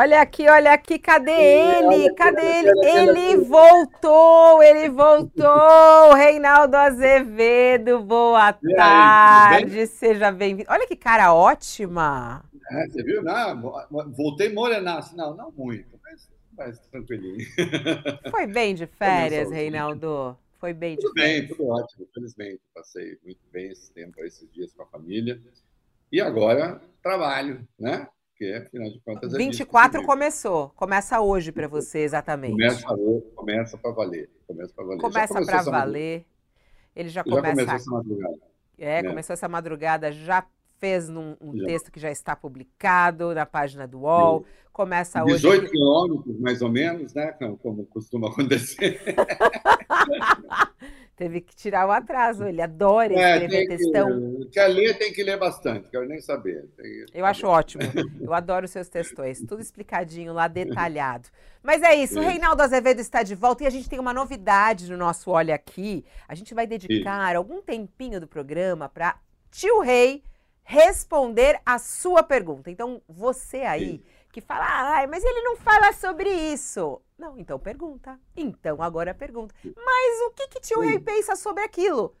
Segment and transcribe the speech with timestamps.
[0.00, 2.14] Olha aqui, olha aqui, cadê ele?
[2.14, 2.70] Cadê ele?
[2.86, 6.14] Ele voltou, ele voltou.
[6.16, 10.70] Reinaldo Azevedo, boa tarde, seja bem-vindo.
[10.72, 12.42] Olha que cara ótima.
[12.70, 13.22] É, você viu?
[13.22, 13.60] Não,
[14.16, 15.14] voltei morenaço.
[15.14, 17.46] Não, não muito, mas, mas tranquilinho.
[18.32, 20.34] Foi bem de férias, Reinaldo?
[20.58, 21.48] Foi bem de tudo férias?
[21.48, 22.62] Tudo bem, tudo ótimo, felizmente.
[22.74, 25.38] Passei muito bem esse tempo, esses dias com a família.
[26.10, 28.08] E agora, trabalho, né?
[28.40, 29.32] Porque, afinal de contas.
[29.34, 30.70] 24 começou.
[30.70, 32.52] Começa hoje para você, exatamente.
[32.52, 32.86] Começa,
[33.36, 34.30] começa para valer.
[34.46, 35.00] Começa para valer.
[35.00, 36.26] Começa para valer.
[36.96, 37.50] Ele já, já começa.
[37.50, 38.38] começou essa madrugada.
[38.78, 40.46] É, é, começou essa madrugada, já
[40.80, 44.40] fez num, um texto que já está publicado na página do UOL.
[44.40, 44.46] Sim.
[44.72, 45.42] Começa 18 hoje.
[45.42, 47.36] 18 quilômetros, mais ou menos, né?
[47.62, 48.98] Como costuma acontecer.
[51.14, 54.38] Teve que tirar o atraso, ele adora é, escrever textão.
[54.38, 56.66] Que, quer ler, tem que ler bastante, quero nem saber.
[57.12, 57.82] Eu acho ótimo,
[58.18, 61.28] eu adoro os seus textões, tudo explicadinho lá, detalhado.
[61.62, 64.90] Mas é isso, o Reinaldo Azevedo está de volta e a gente tem uma novidade
[64.90, 66.06] no nosso Olha Aqui.
[66.26, 69.18] A gente vai dedicar algum tempinho do programa para
[69.50, 70.22] Tio Rei
[70.62, 72.70] responder a sua pergunta.
[72.70, 74.64] Então, você aí que fala,
[75.02, 77.00] ah, mas ele não fala sobre isso.
[77.18, 78.18] Não, então pergunta.
[78.36, 79.54] Então agora pergunta.
[79.64, 82.14] Mas o que, que tio Rei pensa sobre aquilo?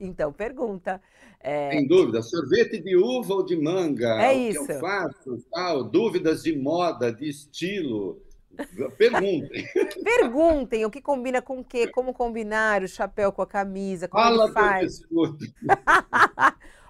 [0.00, 1.00] Então pergunta.
[1.40, 1.70] É...
[1.70, 2.22] Sem dúvida.
[2.22, 4.20] Sorvete de uva ou de manga?
[4.22, 4.64] É isso.
[4.64, 5.38] que eu faço?
[5.52, 8.22] Tal, dúvidas de moda, de estilo.
[8.96, 9.66] Perguntem.
[10.02, 14.22] Perguntem o que combina com o quê, como combinar o chapéu com a camisa, como
[14.22, 15.00] Fala faz.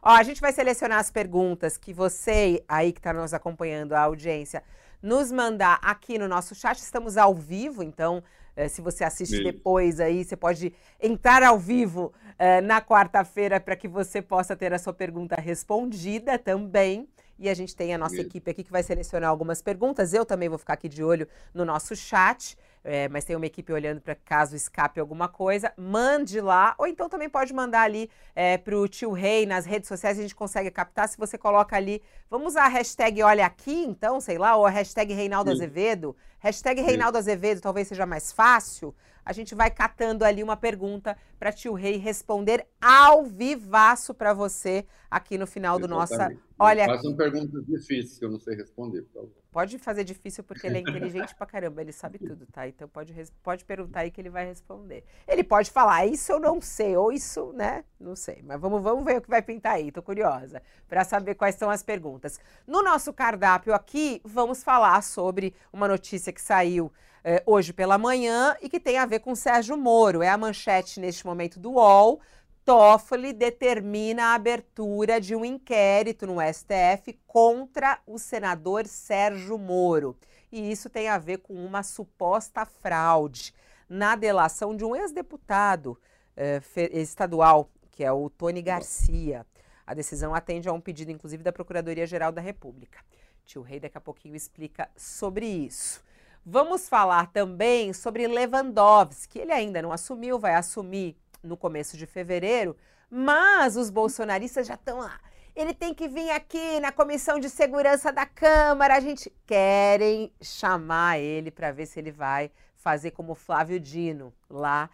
[0.06, 4.00] Ó, a gente vai selecionar as perguntas que você aí que está nos acompanhando, a
[4.00, 4.62] audiência,
[5.02, 6.77] nos mandar aqui no nosso chat.
[6.77, 8.22] Estamos ao vivo, então
[8.55, 9.44] eh, se você assiste Sim.
[9.44, 14.74] depois aí, você pode entrar ao vivo eh, na quarta-feira para que você possa ter
[14.74, 17.08] a sua pergunta respondida também.
[17.39, 18.20] E a gente tem a nossa Sim.
[18.20, 20.12] equipe aqui que vai selecionar algumas perguntas.
[20.12, 23.72] Eu também vou ficar aqui de olho no nosso chat é, mas tem uma equipe
[23.72, 28.58] olhando para caso escape alguma coisa, mande lá, ou então também pode mandar ali é,
[28.58, 31.08] para o tio Rei nas redes sociais, a gente consegue captar.
[31.08, 34.70] Se você coloca ali, vamos usar a hashtag Olha Aqui, então, sei lá, ou a
[34.70, 35.56] hashtag Reinaldo Sim.
[35.56, 36.17] Azevedo.
[36.39, 38.95] Hashtag Reinaldo Azevedo talvez seja mais fácil.
[39.24, 44.86] A gente vai catando ali uma pergunta para tio Rei responder ao vivaço para você
[45.11, 46.14] aqui no final do nosso
[46.58, 49.33] Olha Façam perguntas difíceis que eu não sei responder, por favor.
[49.51, 52.67] Pode fazer difícil porque ele é inteligente pra caramba, ele sabe tudo, tá?
[52.67, 55.05] Então pode, pode perguntar aí que ele vai responder.
[55.27, 57.84] Ele pode falar, isso eu não sei, ou isso, né?
[57.98, 58.40] Não sei.
[58.45, 61.70] Mas vamos, vamos ver o que vai pintar aí, tô curiosa, para saber quais são
[61.70, 62.39] as perguntas.
[62.67, 66.92] No nosso cardápio aqui, vamos falar sobre uma notícia que saiu
[67.24, 70.23] eh, hoje pela manhã e que tem a ver com Sérgio Moro.
[70.23, 72.20] É a manchete neste momento do UOL.
[72.64, 80.17] Toffoli determina a abertura de um inquérito no STF contra o senador Sérgio Moro.
[80.52, 83.55] E isso tem a ver com uma suposta fraude
[83.89, 85.98] na delação de um ex-deputado
[86.36, 86.61] eh,
[86.92, 89.46] estadual, que é o Tony Garcia.
[89.86, 93.01] A decisão atende a um pedido, inclusive, da Procuradoria-Geral da República.
[93.45, 96.02] Tio Rei daqui a pouquinho explica sobre isso.
[96.46, 99.38] Vamos falar também sobre Lewandowski.
[99.38, 102.77] Ele ainda não assumiu, vai assumir no começo de fevereiro,
[103.10, 105.18] mas os bolsonaristas já estão lá.
[105.56, 108.96] Ele tem que vir aqui na comissão de segurança da Câmara.
[108.96, 114.90] A gente querem chamar ele para ver se ele vai fazer como Flávio Dino lá.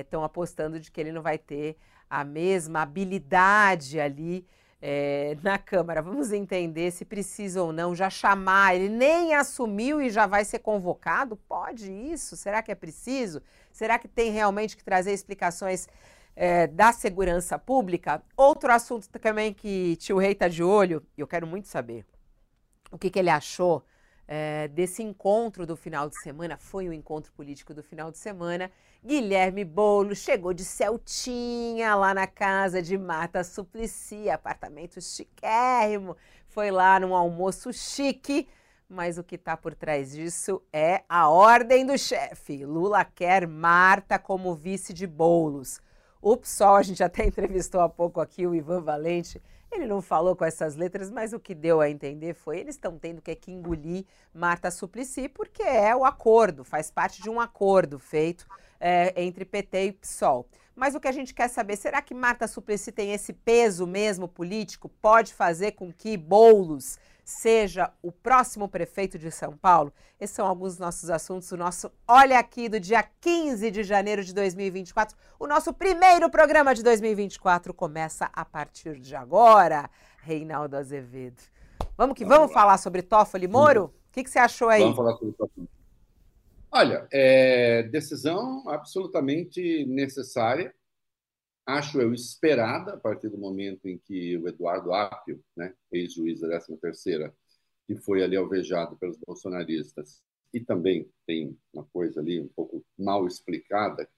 [0.00, 1.76] Estão é, apostando de que ele não vai ter
[2.08, 4.46] a mesma habilidade ali
[4.80, 6.00] é, na Câmara.
[6.00, 8.74] Vamos entender se precisa ou não já chamar.
[8.74, 11.36] Ele nem assumiu e já vai ser convocado?
[11.36, 12.36] Pode isso?
[12.36, 13.42] Será que é preciso?
[13.72, 15.88] Será que tem realmente que trazer explicações
[16.34, 18.22] é, da segurança pública?
[18.36, 22.04] Outro assunto também que tio Rei está de olho, e eu quero muito saber
[22.90, 23.84] o que, que ele achou
[24.28, 26.56] é, desse encontro do final de semana.
[26.56, 28.70] Foi o encontro político do final de semana
[29.04, 36.16] Guilherme Bolo chegou de Celtinha lá na casa de Marta Suplicy, apartamento chiquérrimo.
[36.48, 38.48] Foi lá num almoço chique,
[38.88, 42.64] mas o que está por trás disso é a ordem do chefe.
[42.64, 45.80] Lula quer Marta como vice de Bolos.
[46.20, 50.34] O PSOL, a gente até entrevistou há pouco aqui o Ivan Valente, ele não falou
[50.34, 53.52] com essas letras, mas o que deu a entender foi eles estão tendo que, que
[53.52, 58.46] engolir Marta Suplicy porque é o acordo, faz parte de um acordo feito
[58.80, 60.48] é, entre PT e PSOL.
[60.74, 64.28] Mas o que a gente quer saber, será que Marta Suplicy tem esse peso mesmo
[64.28, 64.88] político?
[64.88, 66.98] Pode fazer com que Boulos
[67.28, 69.92] seja o próximo prefeito de São Paulo?
[70.18, 74.24] Esses são alguns dos nossos assuntos, o nosso Olha Aqui do dia 15 de janeiro
[74.24, 75.14] de 2024.
[75.38, 79.90] O nosso primeiro programa de 2024 começa a partir de agora.
[80.22, 81.42] Reinaldo Azevedo.
[81.98, 83.84] Vamos que vamos, vamos falar sobre Toffoli Moro?
[83.84, 84.80] O que, que você achou aí?
[84.80, 85.68] Vamos falar sobre isso.
[86.72, 90.74] Olha, é, decisão absolutamente necessária,
[91.68, 96.48] acho eu esperada, a partir do momento em que o Eduardo Apio, né, ex-juiz da
[96.48, 97.30] 13ª,
[97.86, 100.22] que foi ali alvejado pelos bolsonaristas,
[100.52, 104.08] e também tem uma coisa ali um pouco mal explicada,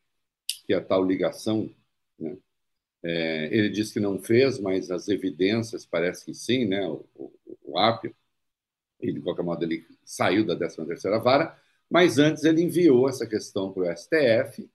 [0.65, 1.69] que é a tal ligação.
[2.17, 2.39] Né?
[3.03, 6.87] É, ele disse que não fez, mas as evidências parece que sim, né?
[6.87, 7.33] o, o,
[7.65, 8.15] o Apio,
[9.01, 11.61] ele, de qualquer modo, ele saiu da 13ª Vara,
[11.91, 14.71] mas antes ele enviou essa questão para o STF.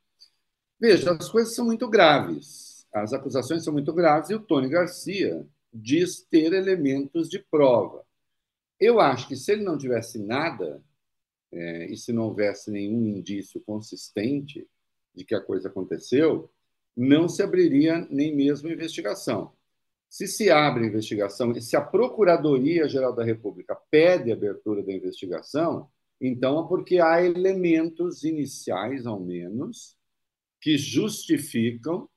[0.80, 5.45] Veja, as coisas são muito graves, as acusações são muito graves e o Tony Garcia
[5.74, 8.06] diz ter elementos de prova.
[8.80, 10.83] Eu acho que se ele não tivesse nada
[11.51, 14.68] é, e se não houvesse nenhum indício consistente
[15.13, 16.51] de que a coisa aconteceu,
[16.95, 19.54] não se abriria nem mesmo investigação.
[20.10, 25.89] Se se abre investigação e se a Procuradoria-Geral da República pede abertura da investigação,
[26.19, 29.95] então é porque há elementos iniciais, ao menos,
[30.66, 32.10] que justificam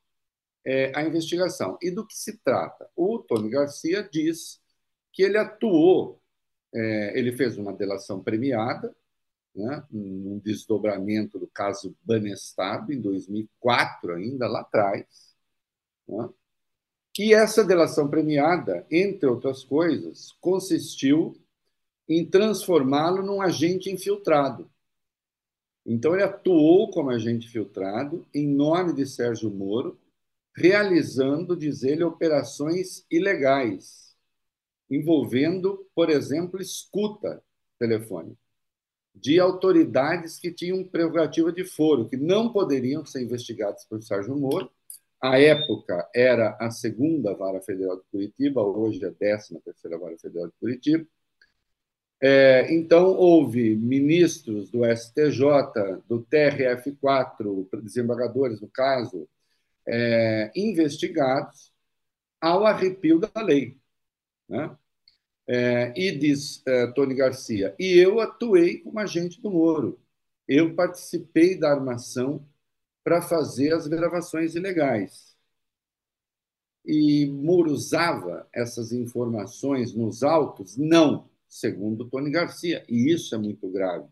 [0.65, 1.77] é, a investigação.
[1.83, 2.89] E do que se trata?
[2.97, 4.59] O Tony Garcia diz
[5.13, 6.19] que ele atuou,
[6.75, 8.97] é, ele fez uma delação premiada,
[9.55, 15.05] né, um desdobramento do caso Banestab, em 2004, ainda lá atrás.
[16.09, 16.31] Né,
[17.19, 21.39] e essa delação premiada, entre outras coisas, consistiu
[22.09, 24.71] em transformá-lo num agente infiltrado.
[25.87, 29.99] Então, ele atuou como agente infiltrado em nome de Sérgio Moro,
[30.55, 34.17] realizando, diz ele, operações ilegais,
[34.91, 37.43] envolvendo, por exemplo, escuta
[37.79, 38.49] telefônica
[39.21, 44.71] de autoridades que tinham prerrogativa de foro, que não poderiam ser investigados por Sérgio Moro.
[45.21, 50.47] À época, era a segunda vara federal de Curitiba, hoje a décima terceira vara federal
[50.47, 51.07] de Curitiba.
[52.21, 59.29] É, então, houve ministros do STJ, do TRF4, desembargadores, no caso,
[59.87, 61.73] é, investigados
[62.41, 63.77] ao arrepio da lei.
[64.49, 64.77] Né?
[65.47, 70.01] É, e diz é, Tony Garcia, e eu atuei como agente do Moro.
[70.47, 72.47] Eu participei da armação
[73.05, 75.37] para fazer as gravações ilegais.
[76.85, 80.77] E Moro usava essas informações nos autos?
[80.77, 84.07] Não, segundo Tony Garcia, e isso é muito grave.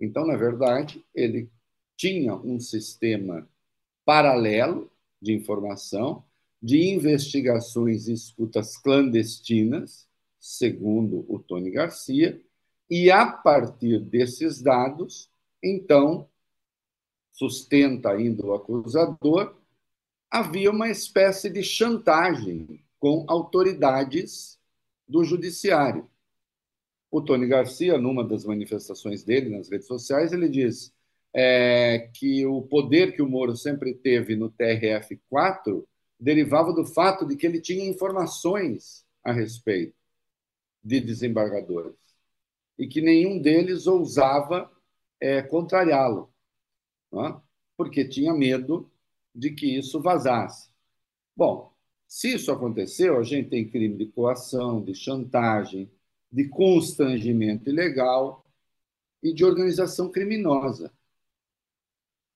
[0.00, 1.50] Então, na verdade, ele
[1.96, 3.48] tinha um sistema
[4.04, 4.90] paralelo
[5.20, 6.24] de informação,
[6.62, 12.40] de investigações e escutas clandestinas, segundo o Tony Garcia,
[12.88, 15.30] e a partir desses dados,
[15.62, 16.28] então,
[17.30, 19.54] sustenta ainda o acusador,
[20.30, 24.58] havia uma espécie de chantagem com autoridades
[25.06, 26.08] do judiciário.
[27.10, 30.92] O Tony Garcia, numa das manifestações dele nas redes sociais, ele diz
[31.34, 35.84] é, que o poder que o Moro sempre teve no TRF-4
[36.18, 39.94] derivava do fato de que ele tinha informações a respeito
[40.82, 41.96] de desembargadores
[42.78, 44.70] e que nenhum deles ousava
[45.20, 46.32] é, contrariá-lo,
[47.12, 47.40] é?
[47.76, 48.90] porque tinha medo
[49.34, 50.70] de que isso vazasse.
[51.36, 51.72] Bom,
[52.06, 55.90] se isso aconteceu, a gente tem crime de coação, de chantagem,
[56.30, 58.44] de constrangimento ilegal
[59.22, 60.92] e de organização criminosa.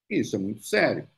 [0.09, 1.09] Isso é muito sério.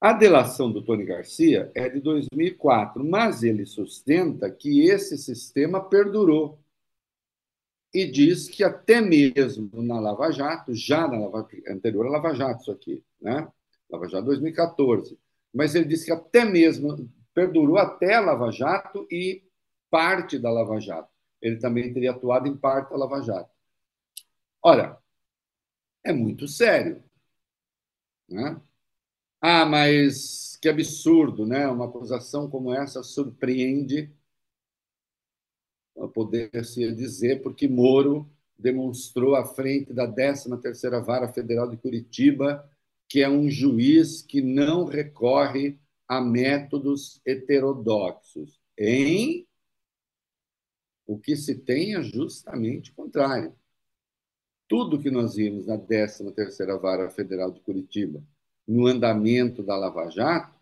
[0.00, 6.58] A delação do Tony Garcia é de 2004, mas ele sustenta que esse sistema perdurou
[7.94, 12.60] e diz que até mesmo na Lava Jato, já na Lava, anterior à Lava Jato,
[12.60, 13.48] isso aqui, né?
[13.88, 15.18] Lava Jato 2014,
[15.52, 19.42] mas ele diz que até mesmo perdurou até a Lava Jato e
[19.90, 21.15] parte da Lava Jato.
[21.40, 23.50] Ele também teria atuado em parte da Lava Jato.
[24.62, 24.98] Olha,
[26.04, 27.02] é muito sério.
[28.28, 28.60] Né?
[29.40, 31.66] Ah, mas que absurdo, né?
[31.68, 34.12] Uma acusação como essa surpreende
[36.12, 42.68] poder se dizer, porque Moro demonstrou à frente da 13ª Vara Federal de Curitiba
[43.08, 45.78] que é um juiz que não recorre
[46.08, 48.60] a métodos heterodoxos.
[48.78, 49.46] Em
[51.06, 53.54] o que se tem é justamente o contrário.
[54.68, 58.22] Tudo que nós vimos na 13ª Vara Federal de Curitiba,
[58.66, 60.56] no andamento da Lava Jato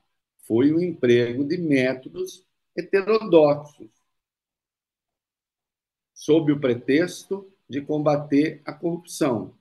[0.46, 2.44] foi o emprego de métodos
[2.76, 3.88] heterodoxos,
[6.12, 9.54] sob o pretexto de combater a corrupção,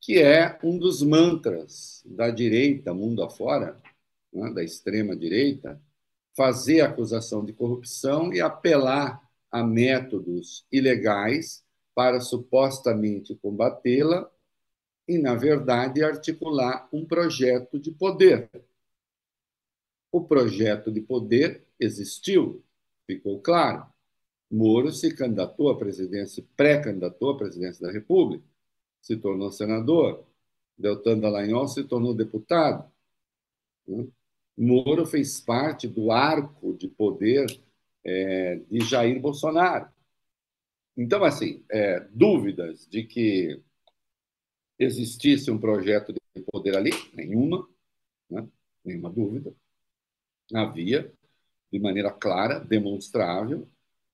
[0.00, 3.80] que é um dos mantras da direita, mundo afora,
[4.32, 5.80] né, da extrema direita,
[6.36, 9.20] fazer acusação de corrupção e apelar
[9.50, 14.30] a métodos ilegais para supostamente combatê-la
[15.08, 18.48] e, na verdade, articular um projeto de poder.
[20.12, 22.62] O projeto de poder existiu,
[23.06, 23.86] ficou claro.
[24.50, 28.44] Moro se candidatou à presidência, pré-candidatou à presidência da República,
[29.00, 30.26] se tornou senador.
[30.76, 32.90] Deltan Dallagnol se tornou deputado.
[34.62, 37.46] Moro fez parte do arco de poder
[38.04, 39.88] é, de Jair Bolsonaro.
[40.94, 43.58] Então, assim, é, dúvidas de que
[44.78, 46.90] existisse um projeto de poder ali?
[47.14, 47.66] Nenhuma,
[48.28, 48.46] né?
[48.84, 49.54] nenhuma dúvida.
[50.52, 51.10] Havia,
[51.72, 53.66] de maneira clara, demonstrável.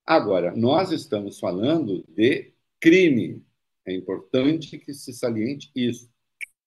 [0.05, 3.45] Agora, nós estamos falando de crime.
[3.85, 6.09] É importante que se saliente isso.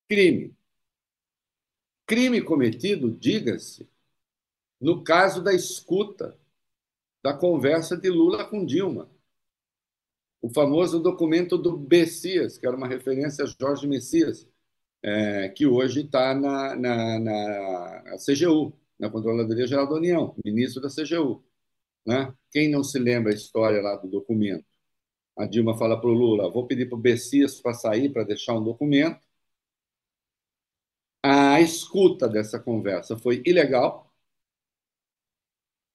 [0.10, 0.54] Crime.
[2.10, 3.88] Crime cometido, diga-se,
[4.82, 6.36] no caso da escuta
[7.24, 9.08] da conversa de Lula com Dilma.
[10.42, 14.50] O famoso documento do Bessias, que era uma referência a Jorge Messias,
[15.04, 20.90] é, que hoje está na, na, na CGU, na Controladoria Geral da União, ministro da
[20.90, 21.44] CGU.
[22.04, 22.34] Né?
[22.50, 24.66] Quem não se lembra a história lá do documento?
[25.38, 28.56] A Dilma fala para o Lula: vou pedir para o Bessias para sair, para deixar
[28.56, 29.29] um documento.
[31.24, 34.14] A escuta dessa conversa foi ilegal,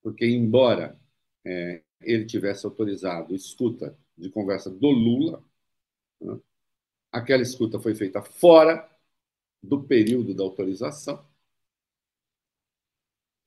[0.03, 0.99] porque, embora
[1.45, 5.43] é, ele tivesse autorizado escuta de conversa do Lula,
[6.21, 6.41] né,
[7.13, 8.91] aquela escuta foi feita fora
[9.63, 11.27] do período da autorização.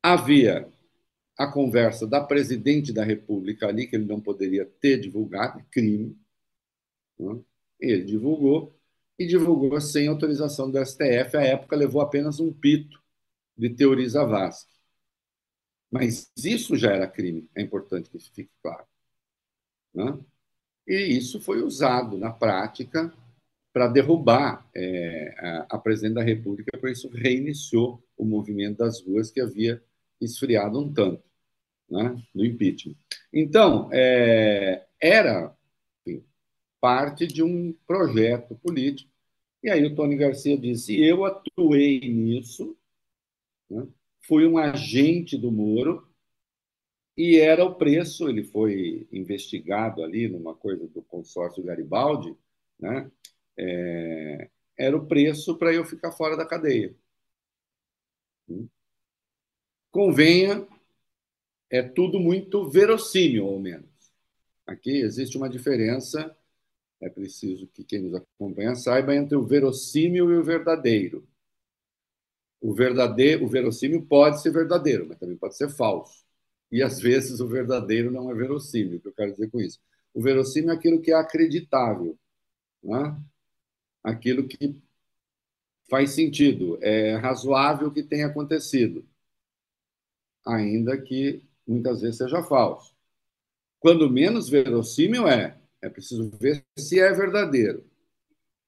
[0.01, 0.71] Havia
[1.37, 6.17] a conversa da presidente da República ali, que ele não poderia ter divulgado, crime.
[7.19, 7.41] Né?
[7.79, 8.76] Ele divulgou,
[9.17, 11.37] e divulgou sem autorização do STF.
[11.37, 13.01] À época, levou apenas um pito
[13.57, 14.77] de Teori Zavascki.
[15.89, 18.85] Mas isso já era crime, é importante que isso fique claro.
[19.93, 20.17] Né?
[20.87, 23.13] E isso foi usado na prática
[23.73, 29.31] para derrubar é, a, a presidente da República, por isso reiniciou o movimento das ruas
[29.31, 29.81] que havia
[30.19, 31.23] esfriado um tanto
[31.89, 32.95] né, no impeachment.
[33.31, 35.55] Então, é, era
[36.79, 39.11] parte de um projeto político.
[39.63, 42.77] E aí o Tony Garcia disse: eu atuei nisso,
[43.69, 43.87] né,
[44.27, 46.07] fui um agente do Moro,
[47.15, 48.29] e era o preço.
[48.29, 52.35] Ele foi investigado ali numa coisa do consórcio Garibaldi,
[52.79, 53.11] né,
[53.57, 56.95] é, era o preço para eu ficar fora da cadeia.
[59.91, 60.67] Convenha,
[61.69, 63.89] é tudo muito verossímil, ao menos.
[64.65, 66.35] Aqui existe uma diferença
[67.01, 71.27] é preciso que quem nos acompanha saiba entre o verossímil e o verdadeiro.
[72.59, 76.25] O verdadeiro, o verossímil pode ser verdadeiro, mas também pode ser falso.
[76.71, 79.79] E às vezes o verdadeiro não é verossímil, o que eu quero dizer com isso.
[80.13, 82.17] O verossímil é aquilo que é acreditável,
[82.83, 83.15] né?
[84.03, 84.81] aquilo que
[85.89, 89.05] faz sentido, é razoável que tenha acontecido,
[90.45, 92.95] ainda que muitas vezes seja falso.
[93.79, 97.85] Quando menos verossímil é é preciso ver se é verdadeiro.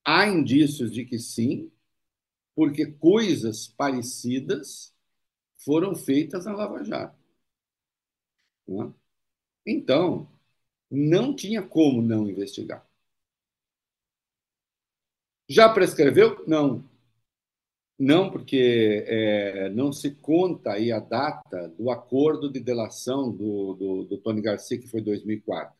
[0.04, 1.72] Há indícios de que sim,
[2.56, 4.94] porque coisas parecidas
[5.58, 7.18] foram feitas na Lava Jato.
[8.68, 8.94] Né?
[9.66, 10.30] Então,
[10.89, 12.88] não tinha como não investigar.
[15.48, 16.44] Já prescreveu?
[16.48, 16.88] Não.
[17.98, 24.04] Não, porque é, não se conta aí a data do acordo de delação do, do,
[24.06, 25.78] do Tony Garcia, que foi 2004.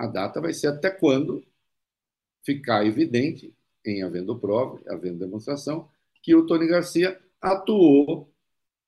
[0.00, 1.44] A data vai ser até quando
[2.42, 3.54] ficar evidente,
[3.84, 5.90] em havendo prova, havendo demonstração,
[6.22, 8.32] que o Tony Garcia atuou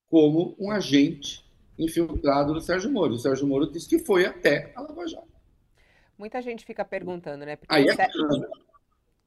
[0.09, 1.45] como um agente
[1.79, 3.13] infiltrado do Sérgio Moro.
[3.13, 5.29] O Sérgio Moro disse que foi até a Lava Jato.
[6.17, 7.57] Muita gente fica perguntando, né?
[7.57, 7.95] Porque aí é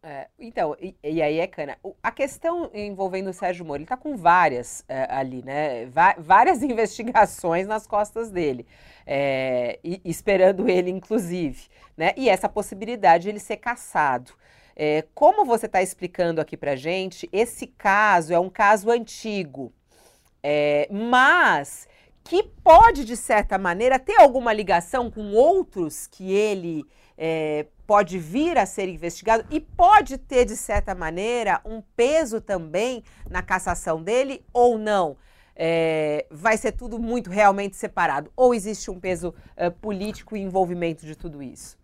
[0.08, 1.80] é, então, e, e, aí é cana.
[2.04, 5.88] A questão envolvendo o Sérgio Moro, ele está com várias é, ali, né?
[6.20, 8.68] várias investigações nas costas dele,
[9.04, 12.14] é, e, esperando ele, inclusive, né?
[12.16, 14.32] E essa possibilidade de ele ser caçado.
[14.76, 19.74] É, como você está explicando aqui para gente, esse caso é um caso antigo,
[20.44, 21.88] é, mas
[22.24, 26.86] que pode, de certa maneira, ter alguma ligação com outros que ele
[27.18, 33.04] é, pode vir a ser investigado e pode ter, de certa maneira, um peso também
[33.30, 35.18] na cassação dele ou não?
[35.56, 38.30] É, vai ser tudo muito realmente separado?
[38.36, 41.78] Ou existe um peso uh, político e envolvimento de tudo isso?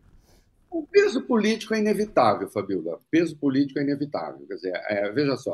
[0.70, 3.00] O peso político é inevitável, Fabiola.
[3.10, 4.46] Peso político é inevitável.
[4.48, 5.54] Quer dizer, é, veja só,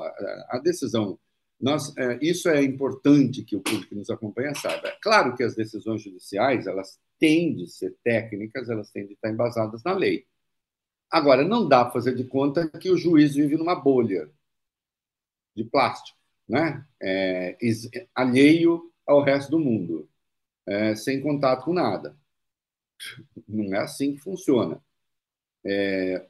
[0.50, 1.18] a decisão.
[1.60, 4.90] Nós, é, isso é importante que o público que nos acompanha saiba.
[4.90, 9.32] É claro que as decisões judiciais elas têm de ser técnicas, elas têm de estar
[9.32, 10.24] embasadas na lei.
[11.10, 14.30] Agora, não dá para fazer de conta que o juiz vive numa bolha
[15.56, 16.86] de plástico, né?
[17.02, 17.58] É,
[18.14, 20.10] alheio ao resto do mundo,
[20.66, 22.18] é, sem contato com nada.
[23.48, 24.82] Não é assim que funciona.
[25.66, 26.28] É,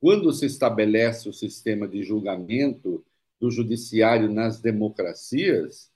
[0.00, 3.04] quando se estabelece o sistema de julgamento
[3.40, 5.90] do judiciário nas democracias,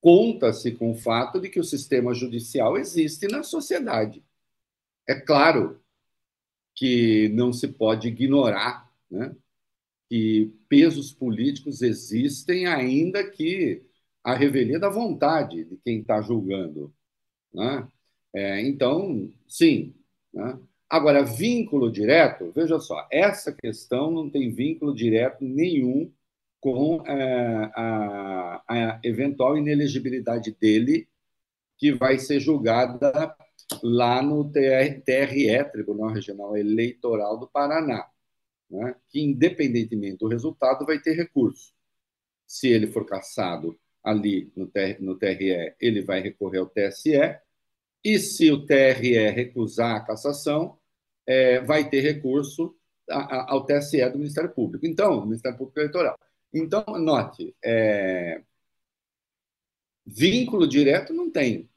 [0.00, 4.24] conta-se com o fato de que o sistema judicial existe na sociedade.
[5.08, 5.80] É claro
[6.76, 9.34] que não se pode ignorar né,
[10.08, 13.82] que pesos políticos existem, ainda que
[14.22, 16.94] a revelia da vontade de quem está julgando.
[17.52, 17.88] Né?
[18.34, 19.94] É, então, sim.
[20.32, 20.58] Né?
[20.88, 26.12] Agora, vínculo direto, veja só, essa questão não tem vínculo direto nenhum
[26.60, 31.08] com é, a, a, eventual inelegibilidade dele,
[31.78, 33.36] que vai ser julgada
[33.82, 38.08] lá no TRE, Tribunal Regional Eleitoral do Paraná,
[38.70, 38.94] né?
[39.08, 41.72] que, independentemente do resultado, vai ter recurso.
[42.46, 44.70] Se ele for cassado ali no,
[45.00, 47.38] no TRE, ele vai recorrer ao TSE,
[48.04, 50.78] e se o TRE recusar a cassação,
[51.26, 52.76] é, vai ter recurso
[53.08, 54.86] ao TSE do Ministério Público.
[54.86, 56.18] Então, Ministério Público Eleitoral.
[56.54, 58.42] Então, note, é,
[60.06, 61.68] vínculo direto não tem.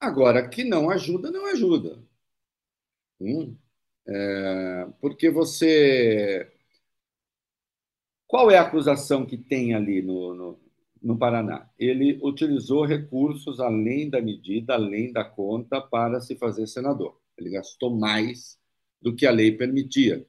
[0.00, 2.00] Agora, que não ajuda, não ajuda.
[3.20, 3.56] Hum,
[4.06, 6.50] é, porque você.
[8.26, 10.60] Qual é a acusação que tem ali no, no,
[11.02, 11.70] no Paraná?
[11.78, 17.20] Ele utilizou recursos além da medida, além da conta, para se fazer senador.
[17.38, 18.58] Ele gastou mais
[19.00, 20.26] do que a lei permitia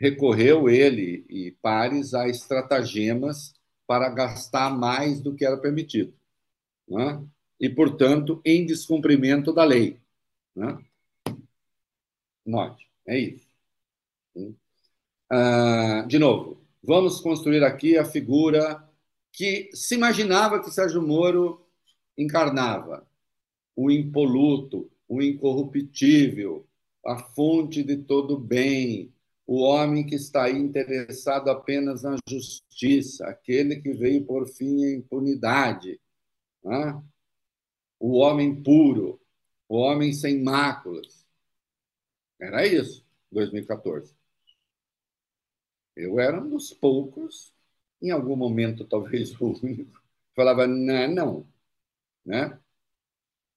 [0.00, 3.52] recorreu ele e pares a estratagemas
[3.86, 6.14] para gastar mais do que era permitido.
[6.88, 7.26] Né?
[7.60, 10.00] E, portanto, em descumprimento da lei.
[10.54, 10.78] Né?
[12.44, 13.48] Note, é isso.
[15.30, 18.82] Ah, de novo, vamos construir aqui a figura
[19.32, 21.66] que se imaginava que Sérgio Moro
[22.16, 23.06] encarnava:
[23.76, 26.66] o impoluto, o incorruptível,
[27.04, 29.12] a fonte de todo bem,
[29.46, 36.00] o homem que está interessado apenas na justiça, aquele que veio por fim a impunidade,
[36.64, 37.02] né?
[37.98, 39.20] O homem puro,
[39.68, 41.26] o homem sem máculas.
[42.40, 44.14] Era isso, 2014.
[45.96, 47.52] Eu era um dos poucos,
[48.00, 50.02] em algum momento talvez o único,
[50.34, 51.48] falava, não, não.
[52.24, 52.58] Né?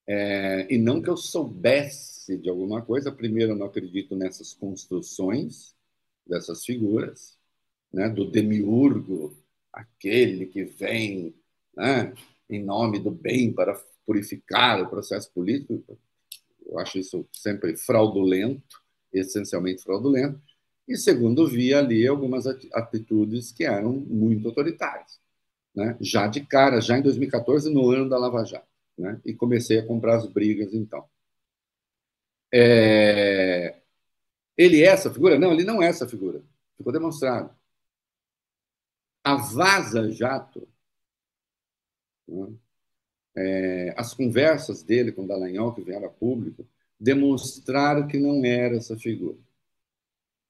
[0.07, 5.75] É, e não que eu soubesse de alguma coisa, primeiro, eu não acredito nessas construções,
[6.25, 7.37] dessas figuras,
[7.93, 9.37] né, do demiurgo,
[9.71, 11.35] aquele que vem
[11.75, 12.13] né,
[12.49, 13.75] em nome do bem para
[14.11, 15.97] purificar o processo político.
[16.65, 18.81] Eu acho isso sempre fraudulento,
[19.13, 20.41] essencialmente fraudulento.
[20.85, 25.21] E, segundo, vi ali algumas atitudes que eram muito autoritárias.
[25.73, 25.95] Né?
[26.01, 28.67] Já de cara, já em 2014, no ano da Lava Jato.
[28.97, 29.21] Né?
[29.23, 31.07] E comecei a comprar as brigas, então.
[32.53, 33.77] É...
[34.57, 35.39] Ele é essa figura?
[35.39, 36.43] Não, ele não é essa figura.
[36.77, 37.55] Ficou demonstrado.
[39.23, 40.67] A Vaza Jato,
[42.27, 42.47] né,
[43.35, 46.67] é, as conversas dele com Dallagnol, que vieram a público,
[46.99, 49.37] demonstraram que não era essa figura.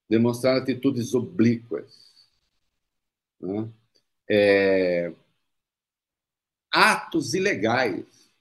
[0.09, 2.11] Demonstraram atitudes oblíquas.
[3.39, 3.69] Né?
[4.29, 5.13] É,
[6.71, 8.31] atos ilegais.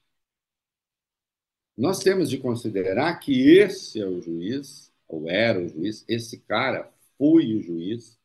[1.76, 6.92] Nós temos de considerar que esse é o juiz ou era o juiz, esse cara
[7.18, 8.16] foi o juiz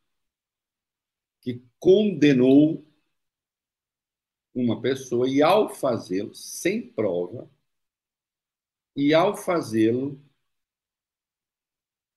[1.41, 2.84] que condenou
[4.55, 7.49] uma pessoa e, ao fazê-lo, sem prova,
[8.95, 10.19] e ao fazê-lo,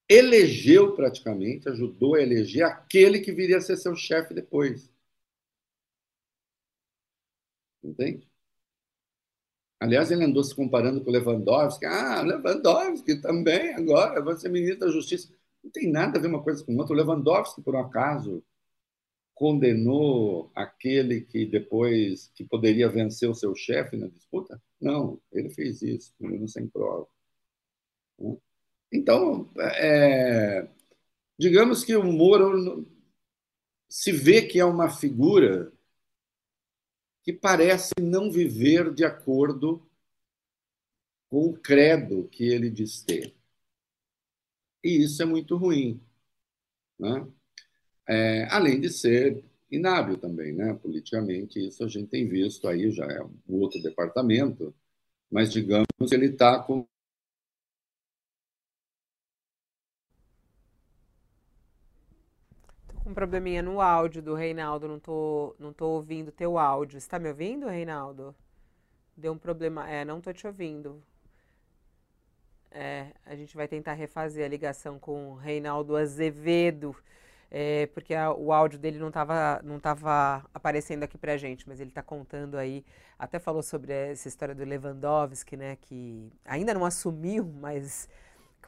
[0.08, 4.90] elegeu praticamente, ajudou a eleger aquele que viria a ser seu chefe depois.
[7.82, 8.28] Entende?
[9.80, 11.86] Aliás, ele andou se comparando com Lewandowski.
[11.86, 15.32] Ah, Lewandowski também agora ser ministro da Justiça.
[15.62, 16.94] Não tem nada a ver uma coisa com outra.
[16.94, 18.42] O Lewandowski, por um acaso,
[19.38, 24.60] condenou aquele que depois que poderia vencer o seu chefe na disputa?
[24.80, 27.06] Não, ele fez isso, mesmo sem prova.
[28.92, 30.68] Então, é,
[31.38, 32.84] digamos que o Moro
[33.88, 35.72] se vê que é uma figura
[37.22, 39.88] que parece não viver de acordo
[41.28, 43.36] com o credo que ele diz ter.
[44.82, 46.00] E isso é muito ruim.
[46.98, 47.26] Né?
[48.08, 50.74] É, além de ser inábil também, né?
[50.74, 54.74] politicamente, isso a gente tem visto aí, já é um outro departamento,
[55.30, 56.86] mas digamos que ele está com
[63.08, 67.00] um probleminha no áudio do Reinaldo, não tô, não tô ouvindo teu áudio.
[67.00, 68.34] Você tá me ouvindo, Reinaldo?
[69.16, 69.88] Deu um problema.
[69.88, 71.02] É, não tô te ouvindo.
[72.70, 76.94] É, a gente vai tentar refazer a ligação com o Reinaldo Azevedo,
[77.50, 81.80] é, porque a, o áudio dele não estava não tava aparecendo aqui pra gente, mas
[81.80, 82.84] ele está contando aí,
[83.18, 88.08] até falou sobre essa história do Lewandowski, né, que ainda não assumiu, mas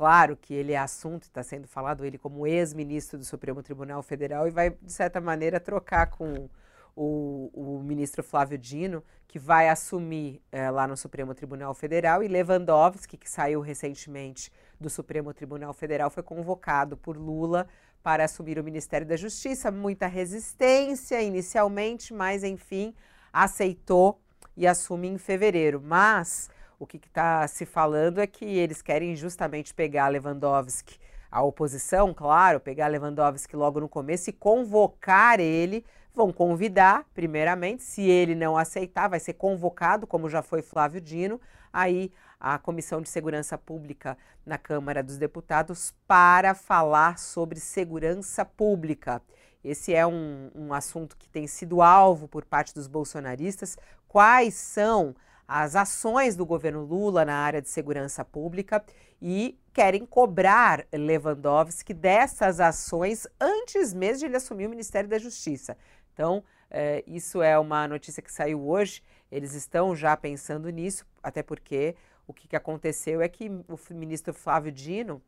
[0.01, 4.49] Claro que ele é assunto, está sendo falado ele como ex-ministro do Supremo Tribunal Federal
[4.49, 6.49] e vai, de certa maneira, trocar com
[6.97, 12.29] o, o ministro Flávio Dino, que vai assumir é, lá no Supremo Tribunal Federal, e
[12.29, 17.67] Lewandowski, que saiu recentemente do Supremo Tribunal Federal, foi convocado por Lula
[18.03, 19.71] para assumir o Ministério da Justiça.
[19.71, 22.95] Muita resistência inicialmente, mas enfim,
[23.33, 24.21] aceitou
[24.57, 25.81] e assume em fevereiro.
[25.83, 30.99] Mas o que está se falando é que eles querem justamente pegar Lewandowski,
[31.31, 35.85] a oposição, claro, pegar Lewandowski logo no começo e convocar ele.
[36.13, 41.41] Vão convidar, primeiramente, se ele não aceitar, vai ser convocado, como já foi Flávio Dino,
[41.73, 42.11] aí
[42.41, 49.21] a Comissão de Segurança Pública na Câmara dos Deputados para falar sobre segurança pública.
[49.63, 53.77] Esse é um, um assunto que tem sido alvo por parte dos bolsonaristas.
[54.09, 55.15] Quais são
[55.47, 58.83] as ações do governo Lula na área de segurança pública
[59.21, 65.77] e querem cobrar Lewandowski dessas ações antes mesmo de ele assumir o Ministério da Justiça.
[66.15, 69.03] Então, é, isso é uma notícia que saiu hoje.
[69.31, 71.97] Eles estão já pensando nisso, até porque
[72.31, 75.21] o que, que aconteceu é que o ministro Flávio Dino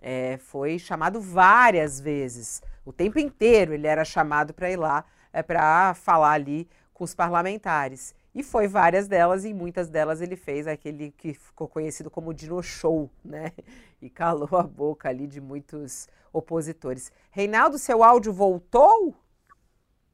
[0.00, 5.42] é, foi chamado várias vezes, o tempo inteiro ele era chamado para ir lá é,
[5.42, 8.14] para falar ali com os parlamentares.
[8.34, 12.62] E foi várias delas, e muitas delas ele fez aquele que ficou conhecido como Dino
[12.62, 13.52] Show, né?
[14.00, 17.10] E calou a boca ali de muitos opositores.
[17.32, 19.12] Reinaldo, seu áudio voltou?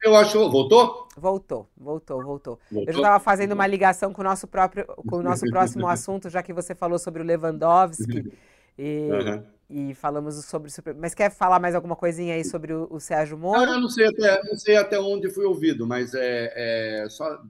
[0.05, 0.39] Eu acho.
[0.51, 1.09] Voltou?
[1.17, 2.59] Voltou, voltou, voltou.
[2.71, 2.85] voltou?
[2.87, 6.29] Eu já estava fazendo uma ligação com o nosso próprio, com o nosso próximo assunto,
[6.29, 8.31] já que você falou sobre o Lewandowski.
[8.77, 9.45] E, uhum.
[9.71, 10.95] e falamos sobre, sobre.
[10.95, 13.65] Mas quer falar mais alguma coisinha aí sobre o, o Sérgio Moro?
[13.65, 17.41] Não, eu não sei até, não sei até onde fui ouvido, mas é, é só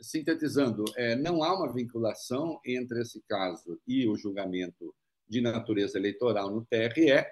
[0.00, 4.94] sintetizando, é, não há uma vinculação entre esse caso e o julgamento
[5.28, 7.26] de natureza eleitoral no TRE.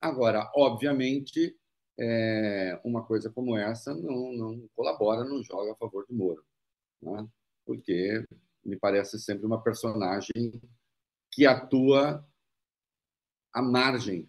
[0.00, 1.54] Agora, obviamente,
[1.98, 6.44] é, uma coisa como essa não, não, colabora, não joga a favor do Moro,
[7.00, 7.28] né?
[7.64, 8.24] porque
[8.64, 10.60] me parece sempre uma personagem
[11.30, 12.26] que atua
[13.52, 14.28] à margem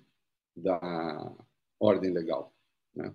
[0.56, 1.36] da
[1.80, 2.54] ordem legal.
[2.94, 3.14] Né?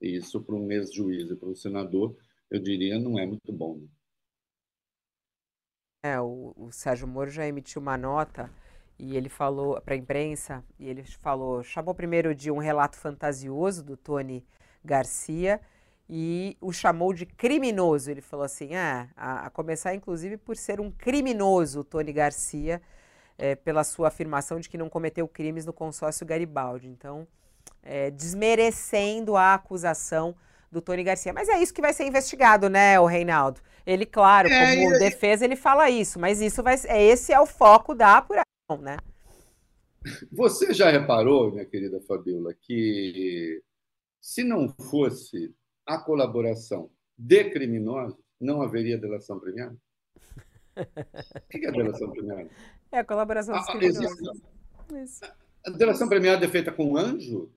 [0.00, 2.16] Isso, para um ex-juiz e para um senador,
[2.50, 3.78] eu diria, não é muito bom.
[3.78, 3.88] Né?
[6.02, 8.50] É, o, o Sérgio Moro já emitiu uma nota
[9.00, 13.82] e ele falou para a imprensa, e ele falou, chamou primeiro de um relato fantasioso
[13.82, 14.44] do Tony
[14.84, 15.58] Garcia
[16.06, 18.10] e o chamou de criminoso.
[18.10, 22.82] Ele falou assim, ah, a, a começar inclusive por ser um criminoso, o Tony Garcia,
[23.38, 26.88] é, pela sua afirmação de que não cometeu crimes no consórcio Garibaldi.
[26.88, 27.26] Então,
[27.82, 30.36] é, desmerecendo a acusação
[30.70, 31.32] do Tony Garcia.
[31.32, 33.62] Mas é isso que vai ser investigado, né, o Reinaldo?
[33.86, 37.46] Ele, claro, é, como defesa, ele fala isso, mas isso vai é esse é o
[37.46, 38.44] foco da apuração,
[38.78, 38.96] né?
[40.32, 43.62] Você já reparou, minha querida Fabiola, que
[44.20, 45.54] se não fosse
[45.86, 49.76] a colaboração de criminosos, não haveria delação premiada?
[50.76, 52.48] O que é delação premiada?
[52.90, 54.40] É a colaboração dos ah, criminosos.
[55.66, 57.52] A delação premiada é feita com um anjo?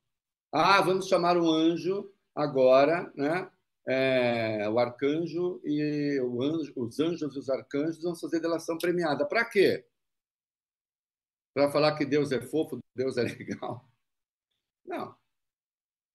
[0.51, 3.49] Ah, vamos chamar um anjo agora, né,
[3.87, 9.25] é, o arcanjo e o anjo, os anjos e os arcanjos vão fazer delação premiada.
[9.25, 9.85] Para quê?
[11.53, 13.87] Para falar que Deus é fofo, Deus é legal?
[14.85, 15.15] Não.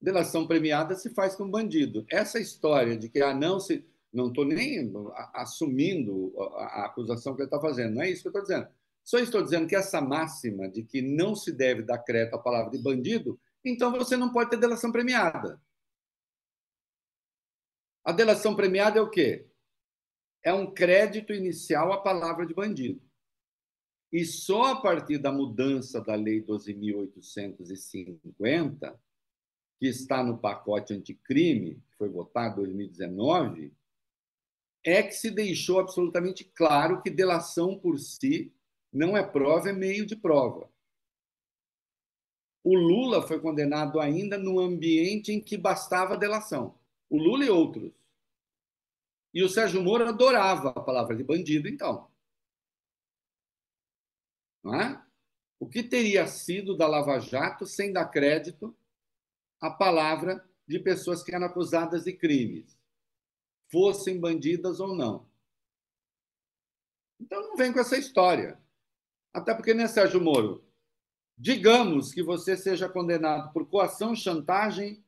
[0.01, 2.07] Delação premiada se faz com bandido.
[2.11, 3.87] Essa história de que ah, não se.
[4.11, 4.91] Não estou nem
[5.35, 8.67] assumindo a acusação que ele está fazendo, não é isso que eu estou dizendo.
[9.05, 12.71] Só estou dizendo que essa máxima de que não se deve dar crédito à palavra
[12.71, 15.61] de bandido, então você não pode ter delação premiada.
[18.03, 19.47] A delação premiada é o quê?
[20.43, 23.03] É um crédito inicial à palavra de bandido.
[24.11, 28.99] E só a partir da mudança da Lei 12.850,
[29.79, 33.77] que está no pacote anticrime, que foi votado em 2019,
[34.85, 38.53] é que se deixou absolutamente claro que delação por si
[38.93, 40.71] não é prova, é meio de prova.
[42.65, 46.75] O Lula foi condenado ainda no ambiente em que bastava delação.
[47.09, 47.93] O Lula e outros.
[49.33, 52.09] E o Sérgio Moro adorava a palavra de bandido, então.
[54.75, 55.01] É?
[55.61, 58.77] O que teria sido da Lava Jato sem dar crédito
[59.61, 62.79] à palavra de pessoas que eram acusadas de crimes,
[63.71, 65.27] fossem bandidas ou não?
[67.21, 68.59] Então não vem com essa história.
[69.33, 70.65] Até porque, né, Sérgio Moro?
[71.37, 75.05] Digamos que você seja condenado por coação, chantagem,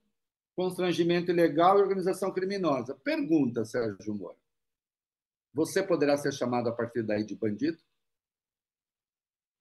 [0.55, 2.95] constrangimento ilegal e organização criminosa.
[2.95, 4.37] Pergunta, Sérgio Moro.
[5.53, 7.79] Você poderá ser chamado a partir daí de bandido?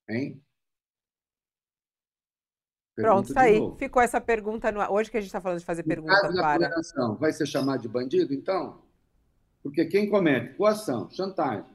[0.10, 0.42] Hein?
[2.96, 3.60] Pronto, tá aí.
[3.78, 4.82] Ficou essa pergunta no...
[4.92, 6.70] hoje que a gente está falando de fazer pergunta para.
[7.20, 8.82] Vai ser chamado de bandido, então?
[9.64, 11.66] Porque quem comete coação, chantagem,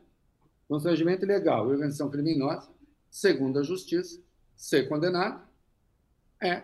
[0.68, 2.68] constrangimento ilegal e organização criminosa,
[3.10, 4.20] segundo a justiça,
[4.56, 5.46] ser condenado
[6.42, 6.62] é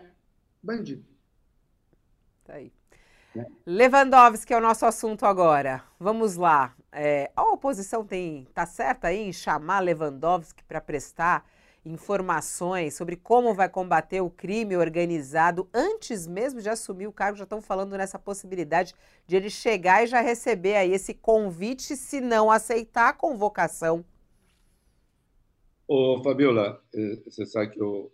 [0.62, 1.04] bandido.
[2.44, 2.72] Tá aí.
[3.37, 3.46] É.
[3.64, 5.83] Lewandowski é o nosso assunto agora.
[5.98, 6.74] Vamos lá.
[6.92, 11.48] É, a oposição tem tá certa aí em chamar Lewandowski para prestar
[11.85, 17.38] informações sobre como vai combater o crime organizado antes mesmo de assumir o cargo.
[17.38, 18.95] Já estão falando nessa possibilidade
[19.27, 24.05] de ele chegar e já receber aí esse convite, se não aceitar a convocação.
[25.88, 28.11] Ô, Fabiola, eh, você sabe que o,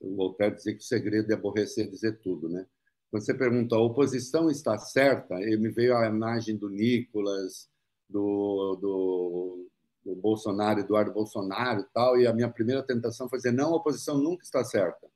[0.00, 2.66] Voltaire dizia que o segredo é aborrecer dizer tudo, né?
[3.12, 5.34] Você pergunta, a oposição está certa?
[5.40, 7.68] E me veio a imagem do Nicolas,
[8.08, 9.70] do, do
[10.04, 13.76] do Bolsonaro, Eduardo Bolsonaro e tal, e a minha primeira tentação foi dizer, não, a
[13.76, 15.08] oposição nunca está certa.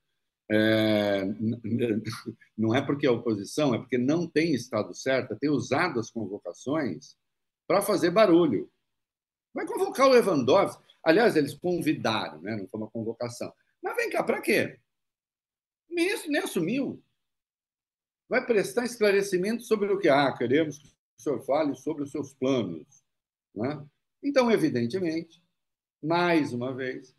[0.51, 1.25] É,
[2.57, 7.17] não é porque é oposição, é porque não tem estado certa, tem usado as convocações
[7.67, 8.71] para fazer barulho.
[9.53, 10.83] Vai convocar o Lewandowski.
[11.05, 12.57] Aliás, eles convidaram, né?
[12.57, 13.53] não foi uma convocação.
[13.83, 14.79] Mas vem cá, para quê?
[15.89, 17.03] Nem, nem assumiu.
[18.29, 22.35] Vai prestar esclarecimento sobre o que ah, queremos que o senhor fale sobre os seus
[22.35, 23.03] planos.
[23.55, 23.87] Né?
[24.23, 25.43] Então, evidentemente,
[26.03, 27.15] mais uma vez,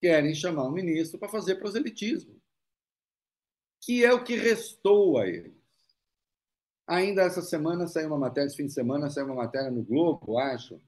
[0.00, 2.40] querem chamar o ministro para fazer proselitismo,
[3.80, 5.58] que é o que restou a eles.
[6.86, 10.38] Ainda essa semana saiu uma matéria, esse fim de semana saiu uma matéria no Globo,
[10.38, 10.80] acho,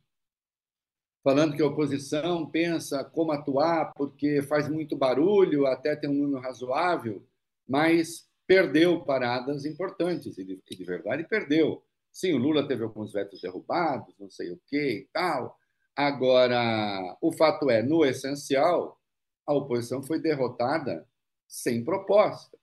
[1.23, 6.41] falando que a oposição pensa como atuar porque faz muito barulho, até tem um número
[6.41, 7.25] razoável,
[7.69, 11.85] mas perdeu paradas importantes, e de verdade perdeu.
[12.13, 15.59] Sim, o Lula teve alguns vetos derrubados, não sei o quê e tal.
[15.97, 19.01] Agora, o fato é, no essencial,
[19.47, 21.09] a oposição foi derrotada
[21.49, 22.59] sem proposta.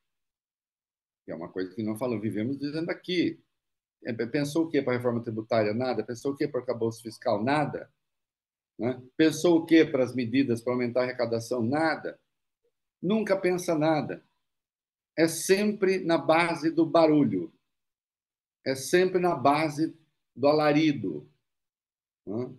[1.26, 3.42] Que é uma coisa que não falamos, vivemos dizendo aqui.
[4.06, 5.74] É, pensou o quê para a reforma tributária?
[5.74, 6.04] Nada.
[6.04, 7.44] Pensou o quê para o acabouço fiscal?
[7.44, 7.92] Nada.
[8.78, 9.02] Né?
[9.18, 11.62] Pensou o quê para as medidas para aumentar a arrecadação?
[11.62, 12.20] Nada.
[13.02, 14.24] Nunca pensa nada.
[15.18, 17.52] É sempre na base do barulho
[18.66, 19.96] é sempre na base
[20.36, 21.30] do alarido.
[22.26, 22.54] Né?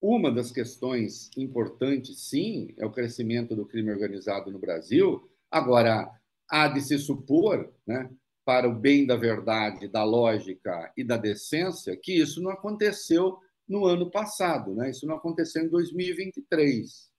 [0.00, 5.30] Uma das questões importantes, sim, é o crescimento do crime organizado no Brasil.
[5.50, 6.10] Agora,
[6.48, 8.10] há de se supor, né,
[8.44, 13.86] para o bem da verdade, da lógica e da decência, que isso não aconteceu no
[13.86, 14.90] ano passado, né?
[14.90, 17.10] isso não aconteceu em 2023.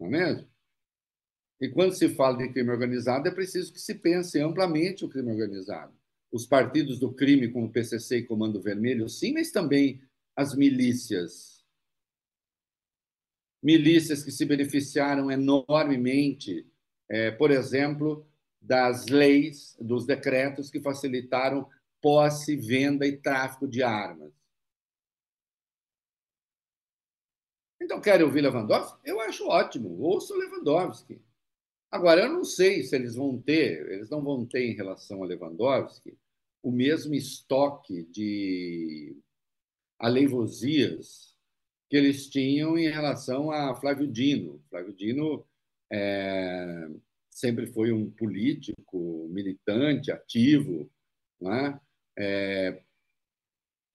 [0.00, 0.51] Não é mesmo?
[1.62, 5.30] E quando se fala de crime organizado, é preciso que se pense amplamente o crime
[5.30, 5.94] organizado.
[6.32, 10.02] Os partidos do crime, como o PCC e Comando Vermelho, sim, mas também
[10.34, 11.64] as milícias.
[13.62, 16.66] Milícias que se beneficiaram enormemente,
[17.08, 18.26] é, por exemplo,
[18.60, 21.70] das leis, dos decretos que facilitaram
[22.00, 24.32] posse, venda e tráfico de armas.
[27.80, 28.98] Então, querem ouvir Lewandowski?
[29.04, 31.22] Eu acho ótimo, ouço Lewandowski.
[31.92, 35.26] Agora, eu não sei se eles vão ter, eles não vão ter em relação a
[35.26, 36.16] Lewandowski
[36.62, 39.14] o mesmo estoque de
[39.98, 41.36] aleivosias
[41.90, 44.64] que eles tinham em relação a Flávio Dino.
[44.70, 45.44] Flávio Dino
[45.92, 46.88] é,
[47.28, 50.90] sempre foi um político, militante, ativo,
[51.38, 51.78] né?
[52.18, 52.82] É,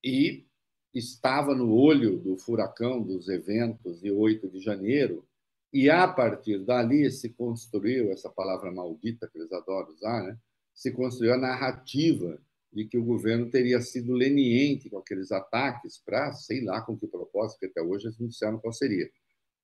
[0.03, 0.45] e
[0.93, 5.27] estava no olho do furacão dos eventos de 8 de janeiro,
[5.73, 10.37] e a partir dali se construiu essa palavra maldita que eles adoram usar, né?
[10.73, 12.39] se construiu a narrativa
[12.71, 17.07] de que o governo teria sido leniente com aqueles ataques para, sei lá com que
[17.07, 19.09] propósito, que até hoje eles não disseram qual seria.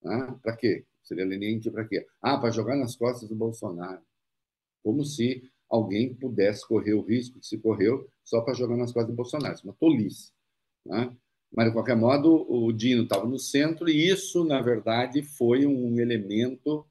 [0.02, 0.40] Né?
[0.42, 0.86] Para quê?
[1.04, 2.06] Seria leniente para quê?
[2.22, 4.02] Ah, para jogar nas costas do Bolsonaro.
[4.82, 9.12] Como se alguém pudesse correr o risco que se correu só para jogar nas costas
[9.12, 9.54] do Bolsonaro.
[9.54, 10.32] Isso é uma tolice.
[10.86, 11.16] Né?
[11.56, 16.00] Mas, de qualquer modo, o Dino estava no centro e isso, na verdade, foi um
[16.00, 16.86] elemento,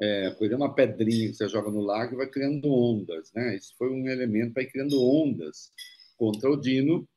[0.00, 3.32] é, exemplo, uma pedrinha que você joga no lago e vai criando ondas.
[3.32, 3.56] Né?
[3.56, 5.70] Isso foi um elemento ir criando ondas
[6.16, 7.08] contra o Dino.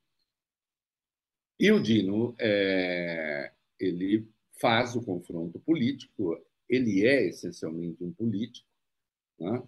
[1.59, 4.27] E o Dino, é, ele
[4.59, 8.67] faz o confronto político, ele é essencialmente um político,
[9.39, 9.63] né?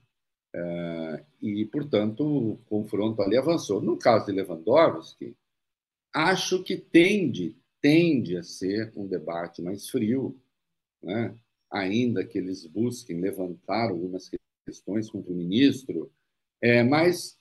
[0.56, 3.82] É, e, portanto, o confronto ali avançou.
[3.82, 5.36] No caso de Lewandowski,
[6.14, 10.40] acho que tende, tende a ser um debate mais frio,
[11.02, 11.36] né?
[11.72, 14.30] ainda que eles busquem levantar algumas
[14.66, 16.12] questões contra o ministro,
[16.62, 17.38] é, mas,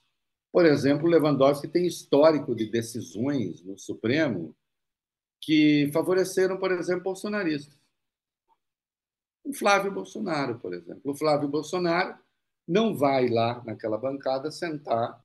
[0.50, 4.56] por exemplo, Lewandowski tem histórico de decisões no Supremo
[5.40, 7.78] que favoreceram, por exemplo, bolsonaristas.
[9.44, 11.12] O Flávio Bolsonaro, por exemplo.
[11.12, 12.16] O Flávio Bolsonaro
[12.66, 15.22] não vai lá naquela bancada sentar,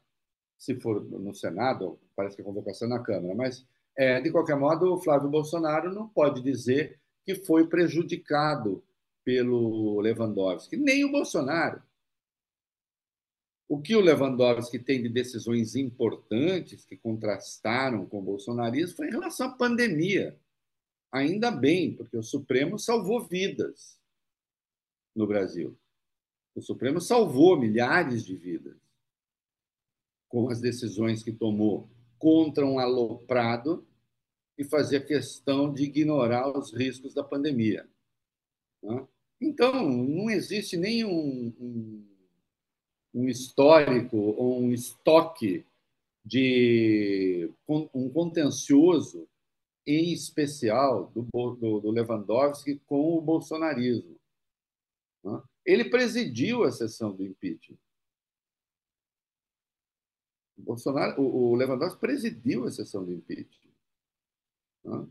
[0.58, 3.66] se for no Senado, parece que a convocação é na Câmara, mas,
[3.96, 8.84] é, de qualquer modo, o Flávio Bolsonaro não pode dizer que foi prejudicado
[9.24, 11.82] pelo Lewandowski, nem o Bolsonaro.
[13.70, 19.12] O que o Lewandowski tem de decisões importantes que contrastaram com o bolsonarismo foi em
[19.12, 20.40] relação à pandemia.
[21.12, 24.00] Ainda bem, porque o Supremo salvou vidas
[25.14, 25.78] no Brasil.
[26.56, 28.87] O Supremo salvou milhares de vidas
[30.28, 33.86] com as decisões que tomou contra um aloprado
[34.58, 37.88] e fazia questão de ignorar os riscos da pandemia.
[38.82, 39.08] Né?
[39.40, 41.54] Então, não existe nenhum
[43.14, 45.66] um, histórico ou um estoque
[46.26, 49.28] de um contencioso,
[49.86, 51.22] em especial do,
[51.56, 54.18] do, do Lewandowski com o bolsonarismo.
[55.24, 55.42] Né?
[55.66, 57.78] Ele presidiu a sessão do impeachment.
[60.58, 63.72] O, Bolsonaro, o Lewandowski presidiu a sessão do impeachment.
[64.84, 65.08] Né?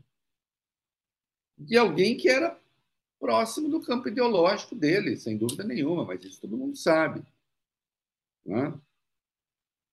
[1.57, 2.59] De alguém que era
[3.19, 7.23] próximo do campo ideológico dele, sem dúvida nenhuma, mas isso todo mundo sabe.
[8.45, 8.73] Né?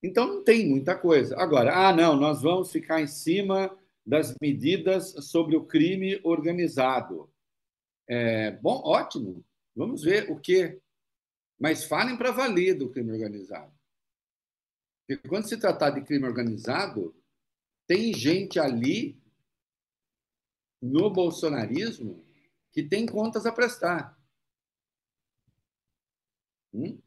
[0.03, 1.37] Então não tem muita coisa.
[1.39, 3.75] Agora, ah, não, nós vamos ficar em cima
[4.07, 7.31] das medidas sobre o crime organizado.
[8.07, 9.43] É, bom, ótimo,
[9.75, 10.79] vamos ver o que.
[11.59, 13.73] Mas falem para valer do crime organizado.
[15.07, 17.15] Porque quando se tratar de crime organizado,
[17.87, 19.21] tem gente ali
[20.81, 22.25] no bolsonarismo
[22.73, 24.19] que tem contas a prestar.
[26.73, 26.99] Hum?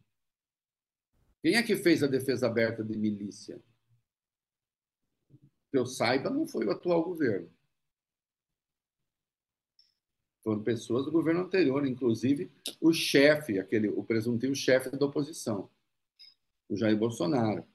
[1.41, 3.61] Quem é que fez a defesa aberta de milícia?
[5.71, 7.51] Que eu saiba, não foi o atual governo.
[10.43, 15.69] Foram pessoas do governo anterior, inclusive o chefe, aquele, o presuntivo chefe da oposição,
[16.69, 17.67] o Jair Bolsonaro,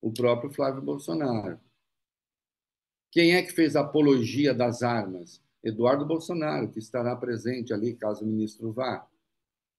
[0.00, 1.60] o próprio Flávio Bolsonaro.
[3.10, 5.42] Quem é que fez apologia das armas?
[5.62, 9.08] Eduardo Bolsonaro, que estará presente ali caso o ministro vá,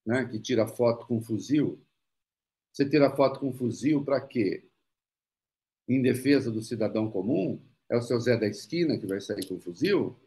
[0.05, 1.79] né, que tira foto com fuzil.
[2.71, 4.67] Você tira foto com fuzil para quê?
[5.87, 7.61] Em defesa do cidadão comum?
[7.89, 10.19] É o seu Zé da esquina que vai sair com fuzil?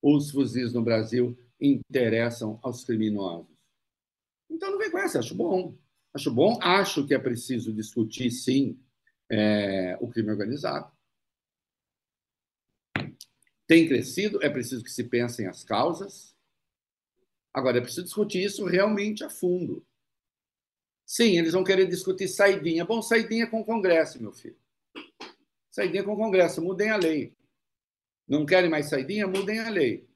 [0.00, 3.50] Os fuzis no Brasil interessam aos criminosos?
[4.48, 5.76] Então não vem com essa, acho bom.
[6.14, 8.78] Acho bom, acho que é preciso discutir, sim,
[9.30, 10.92] é, o crime organizado
[13.72, 16.36] tem crescido, é preciso que se pensem as causas.
[17.54, 19.82] Agora, é preciso discutir isso realmente a fundo.
[21.06, 22.84] Sim, eles vão querer discutir saidinha.
[22.84, 24.58] Bom, saidinha com o Congresso, meu filho.
[25.70, 27.34] Saidinha com o Congresso, mudem a lei.
[28.28, 29.26] Não querem mais saidinha?
[29.26, 30.06] Mudem a lei.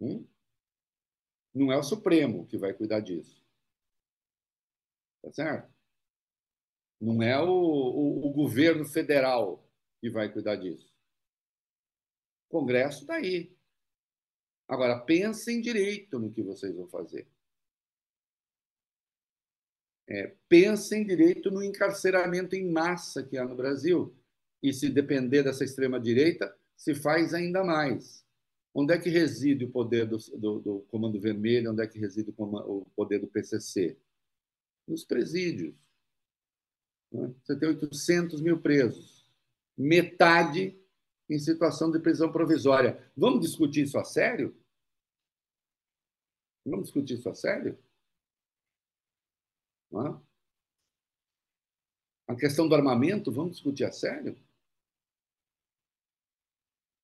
[0.00, 0.26] Hum?
[1.56, 3.42] Não é o Supremo que vai cuidar disso.
[5.22, 5.72] Tá certo?
[7.00, 9.66] Não é o, o, o governo federal
[9.98, 10.94] que vai cuidar disso.
[12.46, 13.56] O Congresso está aí.
[14.68, 17.26] Agora, pensem direito no que vocês vão fazer.
[20.06, 24.14] É, pensem direito no encarceramento em massa que há no Brasil.
[24.62, 28.25] E se depender dessa extrema-direita, se faz ainda mais.
[28.78, 31.72] Onde é que reside o poder do, do, do Comando Vermelho?
[31.72, 33.98] Onde é que reside o poder do PCC?
[34.86, 35.74] Nos presídios.
[37.10, 37.34] Né?
[37.42, 39.26] Você tem 800 mil presos
[39.74, 40.78] metade
[41.28, 43.10] em situação de prisão provisória.
[43.16, 44.54] Vamos discutir isso a sério?
[46.66, 47.78] Vamos discutir isso a sério?
[52.28, 54.38] A questão do armamento, vamos discutir a sério?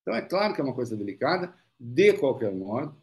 [0.01, 2.95] Então, é claro que é uma coisa delicada, de qualquer modo,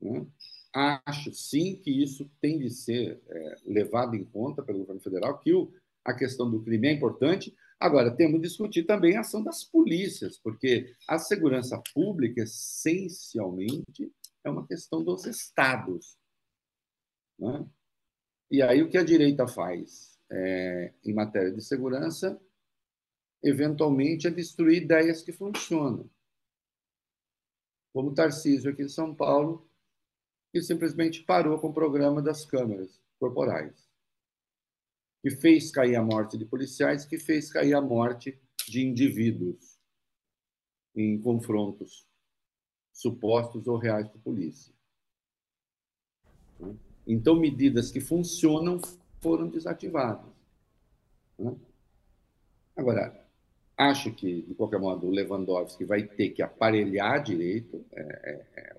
[0.00, 0.26] né?
[0.72, 5.52] acho sim que isso tem de ser é, levado em conta pelo governo federal, que
[5.52, 5.72] o,
[6.04, 10.38] a questão do crime é importante, Agora, temos que discutir também a ação das polícias,
[10.38, 14.10] porque a segurança pública, essencialmente,
[14.42, 16.16] é uma questão dos estados.
[17.38, 17.66] Né?
[18.50, 22.40] E aí, o que a direita faz é, em matéria de segurança,
[23.42, 26.08] eventualmente, é destruir ideias que funcionam.
[27.96, 29.66] Como Tarcísio aqui em São Paulo,
[30.52, 33.88] que simplesmente parou com o programa das câmeras corporais,
[35.22, 38.38] que fez cair a morte de policiais, que fez cair a morte
[38.68, 39.80] de indivíduos
[40.94, 42.06] em confrontos
[42.92, 44.74] supostos ou reais com a polícia.
[47.06, 48.78] Então, medidas que funcionam
[49.22, 50.30] foram desativadas.
[52.76, 53.25] Agora,
[53.76, 58.76] acho que, de qualquer modo, o Lewandowski vai ter que aparelhar direito é, é, é,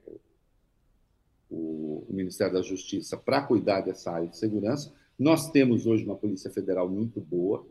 [1.50, 4.92] o, o, Ministério da Justiça para cuidar dessa área de segurança.
[5.20, 7.66] Nós temos hoje uma Polícia Federal muito boa,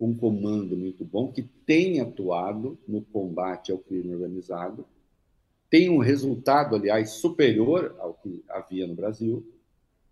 [0.00, 4.86] um comando muito bom, que tem atuado no combate ao crime organizado,
[5.68, 9.44] tem um resultado, aliás, superior ao que havia no Brasil,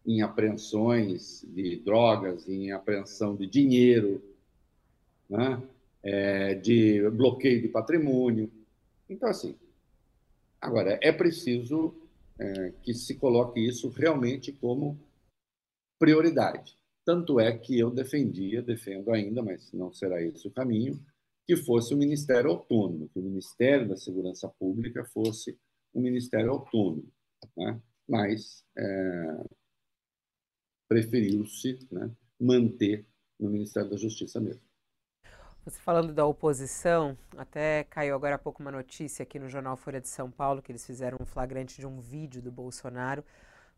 [0.04, 4.22] em apreensões de drogas, em apreensão de dinheiro,
[5.28, 5.62] né?
[6.06, 8.50] É, de bloqueio de patrimônio.
[9.10, 9.56] Então, assim,
[10.60, 11.94] agora, é preciso
[12.38, 14.98] é, que se coloque isso realmente como
[15.98, 16.78] prioridade.
[17.04, 21.04] Tanto é que eu defendia, defendo ainda, mas não será esse o caminho,
[21.44, 25.58] que fosse o Ministério Autônomo, que o Ministério da Segurança Pública fosse
[25.94, 27.08] um Ministério Autônomo.
[27.56, 27.80] Né?
[28.08, 29.44] Mas é,
[30.88, 33.06] preferiu-se né, manter
[33.38, 34.62] no Ministério da Justiça mesmo.
[35.66, 40.00] Você falando da oposição, até caiu agora há pouco uma notícia aqui no jornal Folha
[40.00, 43.24] de São Paulo que eles fizeram um flagrante de um vídeo do Bolsonaro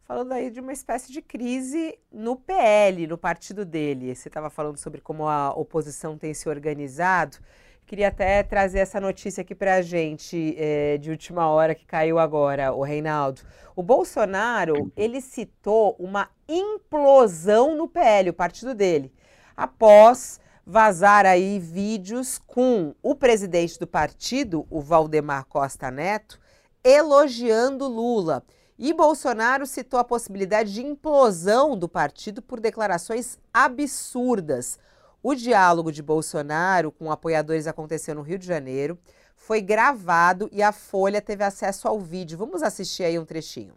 [0.03, 4.14] falando aí de uma espécie de crise no PL, no partido dele.
[4.14, 7.39] Você estava falando sobre como a oposição tem se organizado.
[7.86, 12.18] Queria até trazer essa notícia aqui para a gente é, de última hora que caiu
[12.18, 13.41] agora, o Reinaldo.
[13.74, 19.11] O Bolsonaro ele citou uma implosão no PL, o partido dele,
[19.57, 20.39] após
[20.71, 26.39] vazar aí vídeos com o presidente do partido, o Valdemar Costa Neto,
[26.85, 28.45] elogiando Lula.
[28.79, 34.79] E Bolsonaro citou a possibilidade de implosão do partido por declarações absurdas.
[35.23, 38.99] O diálogo de Bolsonaro com apoiadores aconteceu no Rio de Janeiro,
[39.35, 42.37] foi gravado e a Folha teve acesso ao vídeo.
[42.37, 43.75] Vamos assistir aí um trechinho.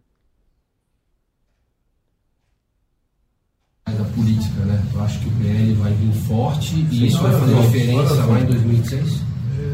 [5.01, 8.13] Eu acho que o PL vai vir forte e Sim, isso vai fazer não, diferença
[8.25, 9.21] lá em 2006?
[9.59, 9.73] É,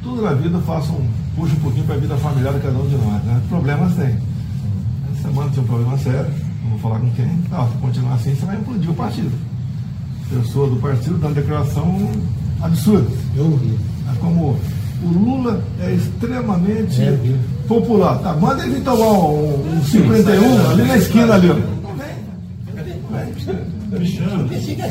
[0.00, 2.86] tudo na vida faça um, puxa um pouquinho para a vida familiar de cada um
[2.86, 3.42] de nós, né?
[3.48, 4.16] Problemas tem.
[5.12, 6.30] Essa semana tinha um problema sério,
[6.62, 7.26] não vou falar com quem.
[7.50, 9.32] Não, se continuar assim, você vai implodir o partido.
[10.30, 12.10] Pessoa do partido dando declaração
[12.60, 13.10] absurda.
[13.36, 13.76] Eu ouvi.
[14.08, 14.56] É como
[15.02, 17.18] o Lula é extremamente é,
[17.66, 18.18] popular.
[18.18, 21.82] Tá, manda ele tomar um, um 51 ali na esquina ali, ó.
[24.48, 24.82] Pensei que.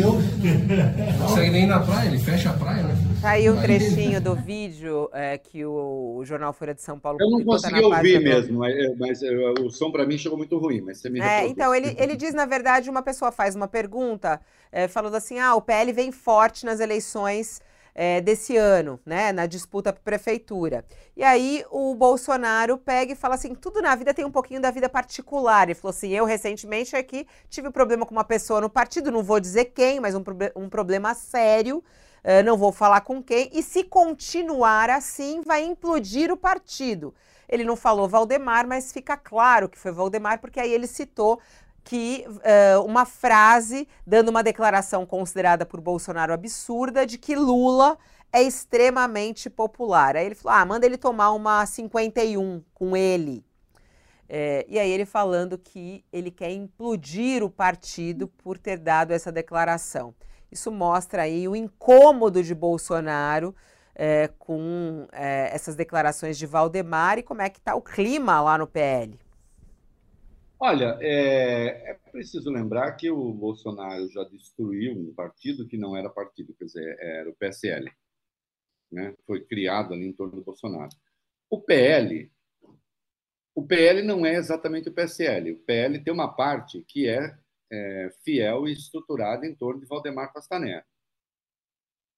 [0.00, 2.94] Não consegue nem ir na praia, ele fecha a praia, né?
[3.20, 7.18] Tá aí um trechinho do vídeo é, que o, o, Jornal Folha de São Paulo
[7.20, 9.30] Eu não consegui ouvir mesmo, mas, é, mas, é,
[9.60, 12.32] o som para mim chegou muito ruim, mas você me é, Então, ele, ele diz,
[12.34, 14.40] na verdade, uma pessoa faz uma pergunta,
[14.72, 17.60] é, falando assim, ah, o PL vem forte nas eleições
[18.02, 20.82] é, desse ano, né, na disputa para prefeitura.
[21.14, 24.70] E aí o Bolsonaro pega e fala assim: tudo na vida tem um pouquinho da
[24.70, 25.64] vida particular.
[25.64, 29.22] Ele falou assim: eu recentemente aqui tive um problema com uma pessoa no partido, não
[29.22, 30.24] vou dizer quem, mas um,
[30.56, 31.84] um problema sério.
[32.24, 37.14] Uh, não vou falar com quem, e se continuar assim, vai implodir o partido.
[37.48, 41.40] Ele não falou Valdemar, mas fica claro que foi Valdemar, porque aí ele citou
[41.90, 47.98] que uh, uma frase dando uma declaração considerada por Bolsonaro absurda de que Lula
[48.32, 50.14] é extremamente popular.
[50.14, 53.44] Aí ele falou: ah, manda ele tomar uma 51 com ele.
[54.28, 59.32] É, e aí ele falando que ele quer implodir o partido por ter dado essa
[59.32, 60.14] declaração.
[60.48, 63.52] Isso mostra aí o incômodo de Bolsonaro
[63.96, 68.56] é, com é, essas declarações de Valdemar e como é que está o clima lá
[68.56, 69.18] no PL.
[70.62, 76.10] Olha, é, é, preciso lembrar que o Bolsonaro já destruiu um partido que não era
[76.10, 77.90] partido, quer dizer, era o PSL.
[78.92, 79.16] Né?
[79.26, 80.90] Foi criado ali em torno do Bolsonaro.
[81.48, 82.30] O PL,
[83.54, 85.52] o PL não é exatamente o PSL.
[85.52, 87.34] O PL tem uma parte que é,
[87.72, 90.84] é fiel e estruturada em torno de Valdemar Castaneda.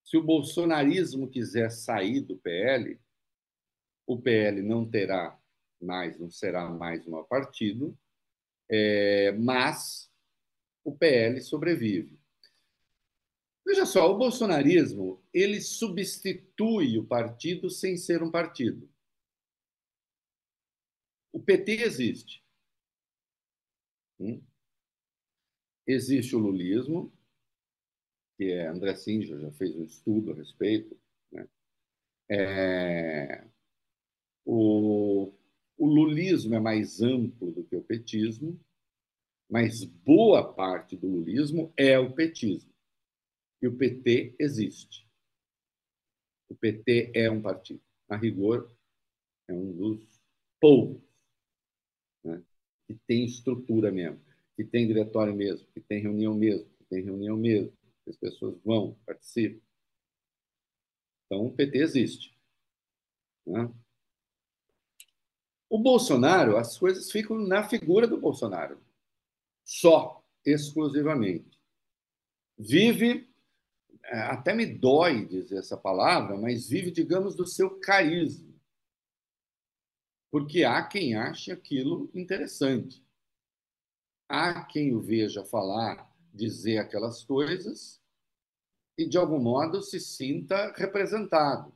[0.02, 3.00] Se o bolsonarismo quiser sair do PL,
[4.04, 5.38] o PL não terá
[5.80, 7.96] mais, não será mais um partido,
[8.74, 10.10] é, mas
[10.82, 12.18] o PL sobrevive.
[13.66, 18.90] Veja só, o bolsonarismo ele substitui o partido sem ser um partido.
[21.30, 22.42] O PT existe.
[24.18, 24.42] Hum?
[25.86, 27.12] Existe o lulismo,
[28.38, 30.98] que é André Singer já fez um estudo a respeito.
[31.30, 31.48] Né?
[32.30, 33.46] É...
[34.44, 35.32] O,
[35.82, 38.56] o lulismo é mais amplo do que o petismo,
[39.50, 42.72] mas boa parte do lulismo é o petismo.
[43.60, 45.04] E o PT existe.
[46.48, 47.82] O PT é um partido.
[48.08, 48.70] A rigor,
[49.48, 50.22] é um dos
[50.60, 51.02] poucos
[52.22, 52.40] né,
[52.86, 54.20] que tem estrutura mesmo,
[54.54, 58.56] que tem diretório mesmo, que tem reunião mesmo, que tem reunião mesmo, que as pessoas
[58.64, 59.60] vão, participam.
[61.26, 62.38] Então, o PT existe.
[63.44, 63.68] Né?
[65.72, 68.78] O Bolsonaro, as coisas ficam na figura do Bolsonaro.
[69.64, 71.58] Só, exclusivamente.
[72.58, 73.26] Vive,
[74.04, 78.52] é, até me dói dizer essa palavra, mas vive, digamos, do seu carisma.
[80.30, 83.02] Porque há quem ache aquilo interessante.
[84.28, 87.98] Há quem o veja falar, dizer aquelas coisas
[88.98, 91.72] e, de algum modo, se sinta representado.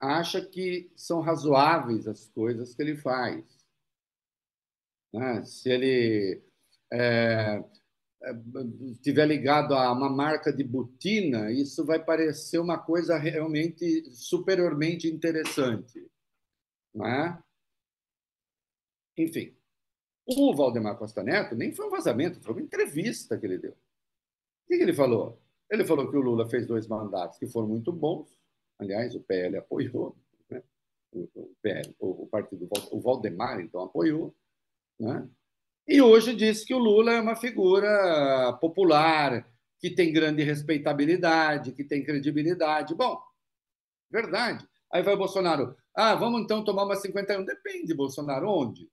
[0.00, 3.44] Acha que são razoáveis as coisas que ele faz.
[5.12, 5.44] Né?
[5.44, 6.42] Se ele
[6.92, 7.64] é,
[8.92, 16.08] estiver ligado a uma marca de botina, isso vai parecer uma coisa realmente superiormente interessante.
[16.94, 17.42] Não é?
[19.16, 19.56] Enfim,
[20.26, 23.72] o Valdemar Costa Neto nem foi um vazamento, foi uma entrevista que ele deu.
[23.72, 23.76] O
[24.68, 25.40] que ele falou?
[25.70, 28.37] Ele falou que o Lula fez dois mandatos que foram muito bons.
[28.78, 30.16] Aliás, o PL apoiou,
[30.48, 30.62] né?
[31.12, 34.34] o, PL, o, partido, o Valdemar, então, apoiou.
[34.98, 35.28] Né?
[35.86, 39.50] E hoje disse que o Lula é uma figura popular,
[39.80, 42.94] que tem grande respeitabilidade, que tem credibilidade.
[42.94, 43.20] Bom,
[44.10, 44.66] verdade.
[44.92, 45.76] Aí vai o Bolsonaro.
[45.94, 47.44] Ah, vamos então tomar uma 51.
[47.44, 48.88] Depende, Bolsonaro, onde?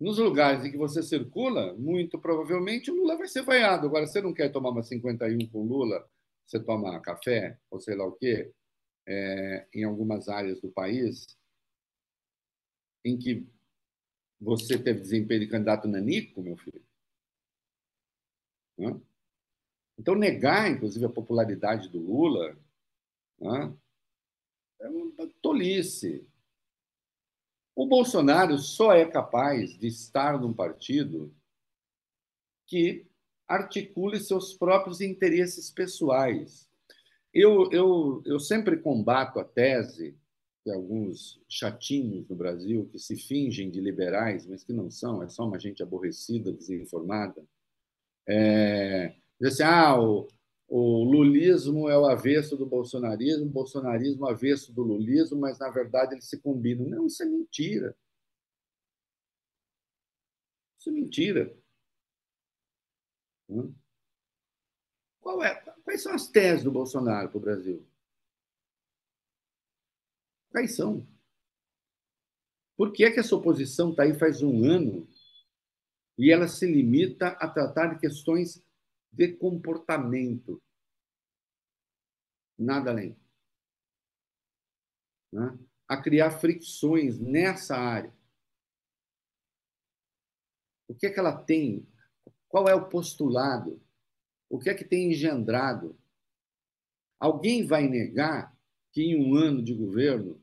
[0.00, 3.86] Nos lugares em que você circula, muito provavelmente o Lula vai ser vaiado.
[3.86, 6.04] Agora, você não quer tomar uma 51 com o Lula,
[6.46, 8.52] você toma café, ou sei lá o quê,
[9.06, 11.26] é, em algumas áreas do país,
[13.04, 13.46] em que
[14.40, 16.84] você teve desempenho de candidato nanico, meu filho.
[19.98, 22.58] Então, negar, inclusive, a popularidade do Lula
[24.80, 26.26] é uma tolice.
[27.74, 31.34] O Bolsonaro só é capaz de estar num partido
[32.66, 33.06] que
[33.48, 36.68] articule seus próprios interesses pessoais.
[37.32, 40.16] Eu, eu, eu sempre combato a tese
[40.62, 45.28] que alguns chatinhos no Brasil, que se fingem de liberais, mas que não são, é
[45.28, 47.42] só uma gente aborrecida, desinformada,
[48.28, 50.28] é, diz assim, ah, o,
[50.68, 55.58] o lulismo é o avesso do bolsonarismo, o bolsonarismo é o avesso do lulismo, mas
[55.58, 56.88] na verdade eles se combinam.
[56.88, 57.96] Não, isso é mentira.
[60.78, 61.61] Isso é mentira.
[63.52, 63.74] Hum?
[65.20, 67.86] Qual é, quais são as teses do Bolsonaro para o Brasil?
[70.50, 71.06] Quais são?
[72.76, 75.06] Por que é que essa oposição está aí faz um ano
[76.18, 78.62] e ela se limita a tratar de questões
[79.10, 80.62] de comportamento.
[82.58, 83.16] Nada além.
[85.32, 85.58] Né?
[85.88, 88.14] A criar fricções nessa área.
[90.88, 91.86] O que é que ela tem?
[92.52, 93.80] Qual é o postulado?
[94.46, 95.98] O que é que tem engendrado?
[97.18, 98.54] Alguém vai negar
[98.92, 100.38] que em um ano de governo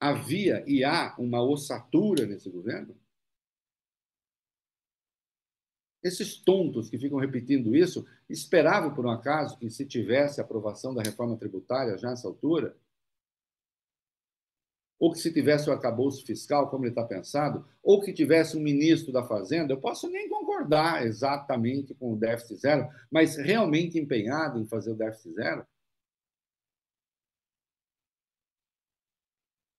[0.00, 3.00] havia e há uma ossatura nesse governo?
[6.02, 11.02] Esses tontos que ficam repetindo isso esperavam, por um acaso, que se tivesse aprovação da
[11.02, 12.76] reforma tributária já nessa altura?
[14.98, 18.60] Ou que se tivesse o arcabouço fiscal, como ele está pensado, ou que tivesse um
[18.60, 24.58] ministro da Fazenda, eu posso nem concordar exatamente com o déficit zero, mas realmente empenhado
[24.58, 25.66] em fazer o déficit zero?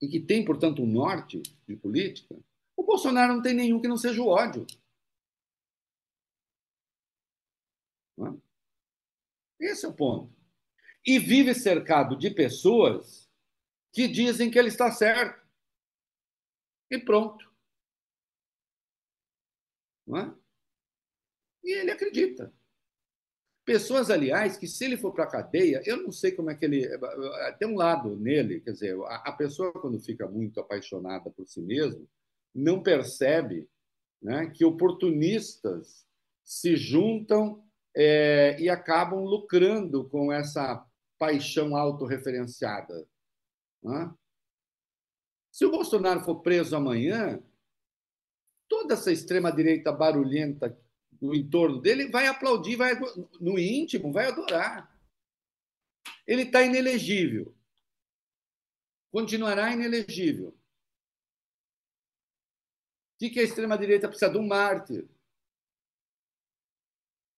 [0.02, 2.36] E que tem, portanto, um norte de política?
[2.78, 4.66] O Bolsonaro não tem nenhum que não seja o ódio.
[9.60, 10.34] Esse é o ponto.
[11.06, 13.29] E vive cercado de pessoas
[14.00, 15.46] que dizem que ele está certo.
[16.90, 17.46] E pronto.
[20.08, 20.36] Não é?
[21.62, 22.54] E ele acredita.
[23.66, 26.64] Pessoas, aliás, que se ele for para a cadeia, eu não sei como é que
[26.64, 26.88] ele.
[27.60, 32.10] Tem um lado nele, quer dizer, a pessoa, quando fica muito apaixonada por si mesmo,
[32.56, 33.70] não percebe
[34.22, 36.08] né, que oportunistas
[36.42, 37.62] se juntam
[37.94, 40.88] é, e acabam lucrando com essa
[41.18, 43.06] paixão autorreferenciada.
[43.84, 44.14] Né?
[45.52, 47.42] Se o Bolsonaro for preso amanhã,
[48.68, 50.78] toda essa extrema-direita barulhenta
[51.22, 52.94] no entorno dele vai aplaudir, vai,
[53.42, 54.90] no íntimo, vai adorar.
[56.26, 57.54] Ele está inelegível.
[59.12, 60.50] Continuará inelegível.
[63.22, 65.10] O que a extrema-direita precisa de um mártir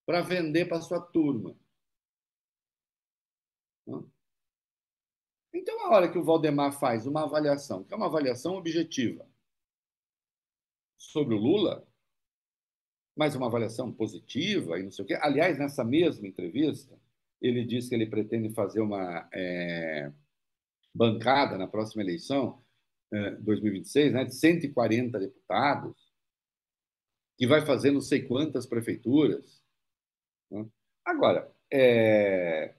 [0.06, 1.58] para vender para sua turma?
[5.54, 9.28] Então, a hora que o Valdemar faz uma avaliação, que é uma avaliação objetiva,
[10.98, 11.86] sobre o Lula,
[13.16, 15.18] mas uma avaliação positiva e não sei o quê.
[15.22, 16.98] Aliás, nessa mesma entrevista,
[17.42, 20.12] ele disse que ele pretende fazer uma é,
[20.94, 22.64] bancada na próxima eleição,
[23.12, 26.12] é, 2026, né, de 140 deputados,
[27.38, 29.62] que vai fazer não sei quantas prefeituras.
[30.50, 30.66] Né?
[31.04, 32.76] Agora, é,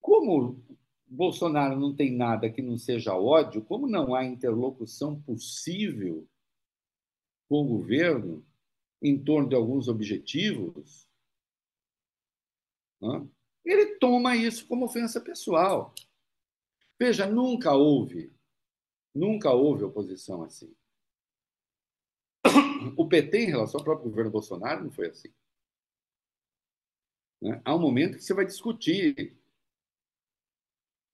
[0.00, 0.63] como
[1.06, 6.26] Bolsonaro não tem nada que não seja ódio, como não há interlocução possível
[7.48, 8.44] com o governo
[9.02, 11.08] em torno de alguns objetivos,
[13.64, 15.94] ele toma isso como ofensa pessoal.
[16.98, 18.32] Veja, nunca houve,
[19.14, 20.74] nunca houve oposição assim.
[22.96, 25.32] O PT, em relação ao próprio governo Bolsonaro, não foi assim.
[27.40, 27.60] Né?
[27.64, 29.36] Há um momento que você vai discutir.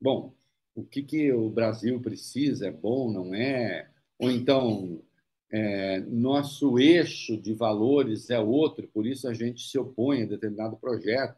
[0.01, 0.35] Bom,
[0.75, 2.69] o que, que o Brasil precisa?
[2.69, 3.91] É bom, não é?
[4.19, 5.03] Ou então,
[5.51, 10.77] é, nosso eixo de valores é outro, por isso a gente se opõe a determinado
[10.77, 11.37] projeto.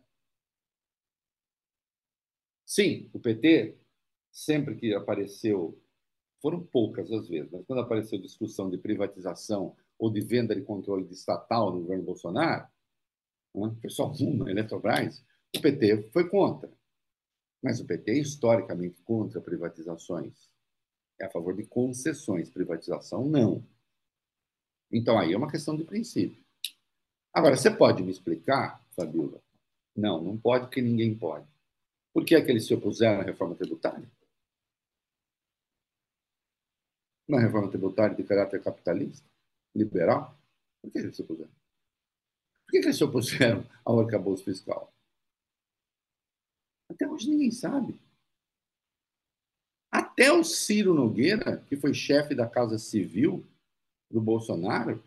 [2.64, 3.76] Sim, o PT,
[4.30, 5.78] sempre que apareceu,
[6.40, 11.04] foram poucas as vezes, mas quando apareceu discussão de privatização ou de venda de controle
[11.04, 12.66] de estatal no governo Bolsonaro,
[13.54, 16.70] né, foi só uma, Eletrobras, o PT foi contra.
[17.62, 20.50] Mas o PT é historicamente contra privatizações.
[21.20, 23.64] É a favor de concessões, privatização não.
[24.90, 26.42] Então, aí é uma questão de princípio.
[27.32, 29.40] Agora, você pode me explicar, Fabiola?
[29.96, 31.46] Não, não pode, porque ninguém pode.
[32.12, 34.10] Por que é que eles se opuseram à reforma tributária?
[37.26, 39.26] Uma reforma tributária de caráter capitalista,
[39.74, 40.36] liberal?
[40.82, 41.50] Por que eles se opuseram?
[42.66, 44.91] Por que, que eles se opuseram ao arcabouço fiscal?
[46.92, 48.00] Até hoje ninguém sabe.
[49.90, 53.44] Até o Ciro Nogueira, que foi chefe da Casa Civil
[54.10, 55.02] do Bolsonaro,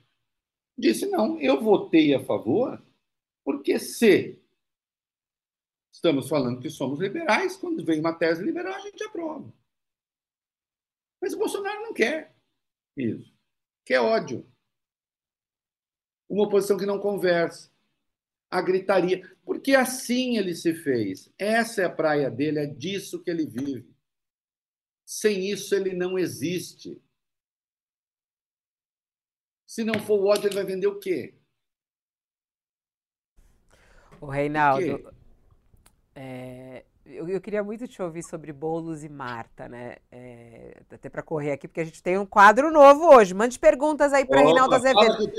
[0.78, 2.82] disse: não, eu votei a favor,
[3.44, 4.40] porque se
[5.92, 9.52] estamos falando que somos liberais, quando vem uma tese liberal, a gente aprova.
[11.22, 12.36] Mas o Bolsonaro não quer
[12.98, 13.34] isso.
[13.84, 14.46] Quer ódio.
[16.30, 17.72] Uma oposição que não conversa.
[18.50, 19.35] A gritaria.
[19.46, 21.32] Porque assim ele se fez.
[21.38, 23.88] Essa é a praia dele, é disso que ele vive.
[25.06, 27.00] Sem isso, ele não existe.
[29.68, 31.36] Se não for o ódio, ele vai vender o quê?
[34.20, 35.14] O Reinaldo,
[36.16, 39.98] é, eu, eu, queria muito te ouvir sobre Bolos e Marta, né?
[40.12, 43.34] É, até para correr aqui, porque a gente tem um quadro novo hoje.
[43.34, 45.32] Mande perguntas aí para Reinaldo Azevedo.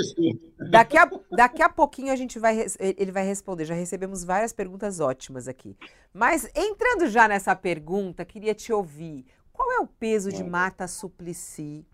[0.70, 3.64] Daqui a, daqui a pouquinho a gente vai, ele vai responder.
[3.64, 5.76] Já recebemos várias perguntas ótimas aqui.
[6.12, 9.26] Mas entrando já nessa pergunta, queria te ouvir.
[9.52, 11.86] Qual é o peso de Marta Suplicy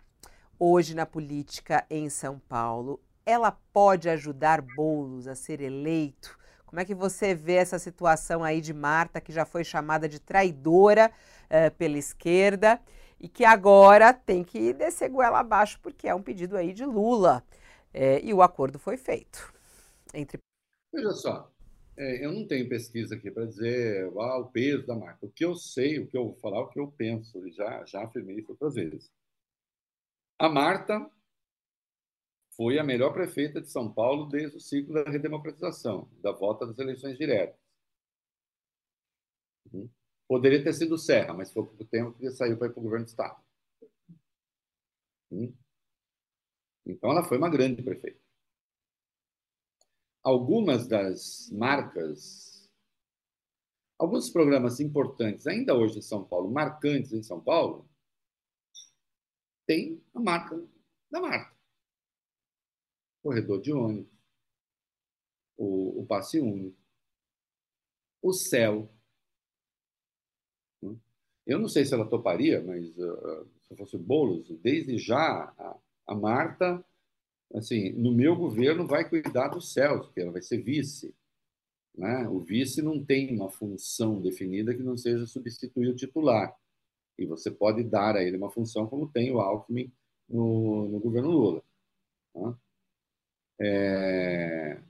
[0.64, 3.01] hoje na política em São Paulo.
[3.27, 6.39] Ela pode ajudar Boulos a ser eleito?
[6.73, 10.18] Como é que você vê essa situação aí de Marta, que já foi chamada de
[10.18, 11.12] traidora
[11.45, 12.81] uh, pela esquerda
[13.20, 17.45] e que agora tem que descer goela abaixo porque é um pedido aí de Lula.
[17.93, 19.53] É, e o acordo foi feito.
[20.14, 20.39] Entre...
[20.95, 21.53] Veja só,
[21.95, 25.27] é, eu não tenho pesquisa aqui para dizer ah, o peso da marca.
[25.27, 27.85] O que eu sei, o que eu vou falar, o que eu penso, e já,
[27.85, 29.11] já afirmei isso outras vezes.
[30.39, 31.07] A Marta
[32.57, 36.79] foi a melhor prefeita de São Paulo desde o ciclo da redemocratização, da volta das
[36.79, 37.59] eleições diretas.
[39.73, 39.89] Uhum.
[40.29, 43.07] Poderia ter sido Serra, mas foi pouco tempo que saiu para ir para o governo
[43.07, 43.43] do Estado.
[45.31, 45.55] Uhum.
[46.87, 48.21] Então, ela foi uma grande prefeita.
[50.23, 52.71] Algumas das marcas,
[53.99, 57.89] alguns programas importantes, ainda hoje em São Paulo, marcantes em São Paulo,
[59.67, 60.63] tem a marca
[61.11, 61.52] da marca.
[63.23, 64.11] Corredor de ônibus,
[65.57, 66.77] o, o passe único,
[68.20, 68.89] o céu.
[71.47, 76.14] Eu não sei se ela toparia, mas uh, se fosse Boulos, desde já a, a
[76.14, 76.85] Marta,
[77.55, 81.14] assim, no meu governo vai cuidar dos céus, porque ela vai ser vice.
[81.97, 82.29] Né?
[82.29, 86.57] O vice não tem uma função definida que não seja substituir o titular.
[87.18, 89.93] E você pode dar a ele uma função como tem o Alckmin
[90.29, 91.62] no, no governo Lula.
[92.33, 92.59] Tá?
[93.61, 94.81] É,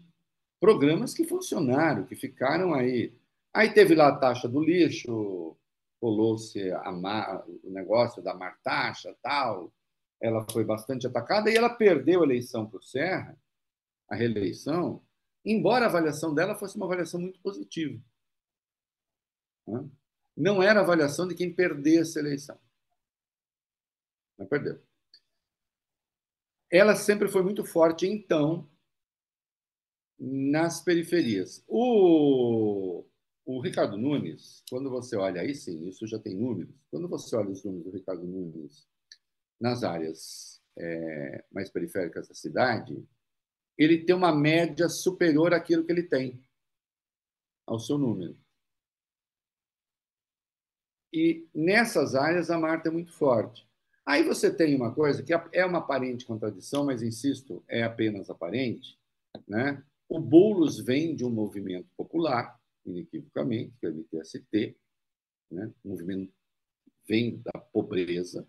[0.61, 3.13] programas que funcionaram, que ficaram aí
[3.55, 5.57] Aí teve lá a taxa do lixo,
[6.01, 6.59] rolou-se
[7.63, 9.71] o negócio da martaxa tal,
[10.21, 13.39] ela foi bastante atacada e ela perdeu a eleição para o Serra,
[14.09, 15.05] a reeleição,
[15.45, 18.01] embora a avaliação dela fosse uma avaliação muito positiva.
[20.35, 22.59] Não era a avaliação de quem perdesse a eleição.
[24.39, 24.81] Não perdeu.
[26.73, 28.67] Ela sempre foi muito forte, então,
[30.19, 31.63] nas periferias.
[31.69, 33.05] O,
[33.45, 36.75] o Ricardo Nunes, quando você olha aí, sim, isso já tem números.
[36.91, 38.89] Quando você olha os números do Ricardo Nunes
[39.61, 43.07] nas áreas é, mais periféricas da cidade,
[43.77, 46.43] ele tem uma média superior àquilo que ele tem,
[47.67, 48.35] ao seu número.
[51.13, 53.71] E nessas áreas a Marta é muito forte.
[54.05, 58.99] Aí você tem uma coisa que é uma aparente contradição, mas insisto, é apenas aparente.
[59.47, 59.83] Né?
[60.09, 64.77] O Boulos vem de um movimento popular, inequivocamente, que é o MTST,
[65.51, 65.73] né?
[65.85, 66.33] o movimento
[67.07, 68.47] vem da pobreza.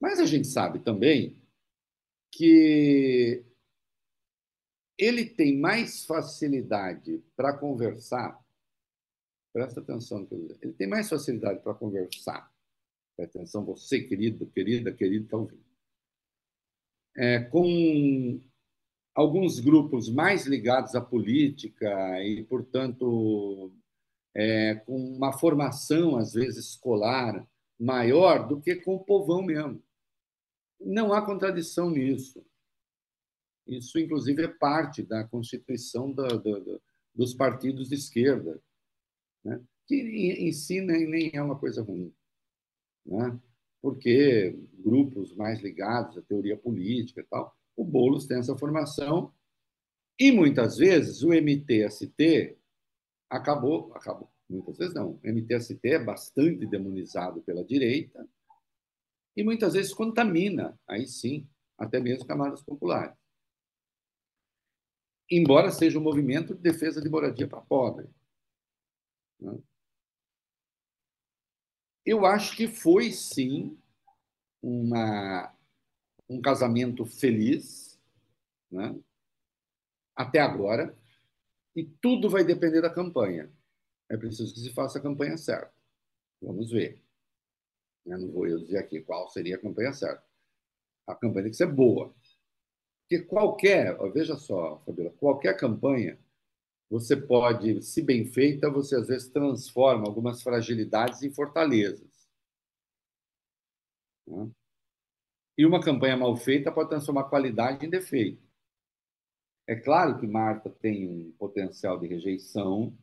[0.00, 1.42] Mas a gente sabe também
[2.30, 3.44] que
[4.96, 8.38] ele tem mais facilidade para conversar
[9.58, 10.24] Presta atenção.
[10.30, 12.48] Ele tem mais facilidade para conversar.
[13.16, 15.64] Presta atenção, você, querido, querida, querido, está ouvindo.
[17.16, 18.40] É, com
[19.12, 21.88] alguns grupos mais ligados à política
[22.22, 23.72] e, portanto,
[24.32, 27.44] é, com uma formação, às vezes, escolar
[27.76, 29.82] maior do que com o povão mesmo.
[30.80, 32.46] Não há contradição nisso.
[33.66, 36.78] Isso, inclusive, é parte da constituição da, da, da,
[37.12, 38.62] dos partidos de esquerda
[39.44, 39.60] né?
[39.86, 42.12] que em si nem, é uma coisa ruim,
[43.06, 43.38] né?
[43.80, 49.32] porque grupos mais ligados à teoria política e tal, o Boulos tem essa formação
[50.18, 52.58] e muitas vezes o MTST
[53.30, 58.28] acabou, acabou, muitas vezes não, o MTST é bastante demonizado pela direita
[59.36, 63.16] e muitas vezes contamina, aí sim, até mesmo camadas populares.
[65.30, 68.08] Embora seja um movimento de defesa de moradia para pobre.
[69.40, 69.58] Né?
[72.04, 73.78] Eu acho que foi, sim,
[74.62, 75.54] uma,
[76.28, 78.00] um casamento feliz,
[78.70, 78.98] né?
[80.16, 80.96] até agora,
[81.76, 83.52] e tudo vai depender da campanha.
[84.08, 85.72] É preciso que se faça a campanha certa.
[86.40, 87.02] Vamos ver.
[88.06, 90.24] Eu não vou eu dizer aqui qual seria a campanha certa.
[91.06, 92.14] A campanha tem que ser boa.
[93.02, 96.18] Porque qualquer, veja só, Fabíola, qualquer campanha
[96.90, 102.28] você pode, se bem feita, você às vezes transforma algumas fragilidades em fortalezas.
[104.26, 104.50] Né?
[105.56, 108.42] E uma campanha mal feita pode transformar qualidade em defeito.
[109.66, 112.96] É claro que Marta tem um potencial de rejeição,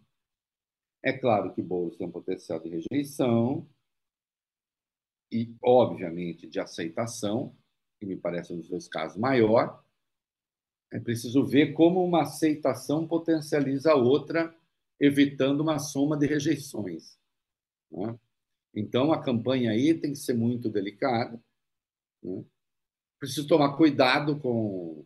[1.03, 3.69] é claro que Boulos tem um potencial de rejeição
[5.31, 7.55] e, obviamente, de aceitação,
[7.99, 9.84] que me parece um dos dois casos maior,
[10.95, 14.55] é preciso ver como uma aceitação potencializa a outra,
[14.97, 17.17] evitando uma soma de rejeições.
[17.91, 18.17] Né?
[18.73, 21.37] Então, a campanha aí tem que ser muito delicada.
[22.23, 22.45] Né?
[23.19, 25.05] Preciso tomar cuidado com,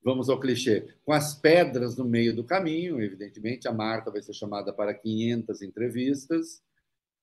[0.00, 3.02] vamos ao clichê, com as pedras no meio do caminho.
[3.02, 6.62] Evidentemente, a Marta vai ser chamada para 500 entrevistas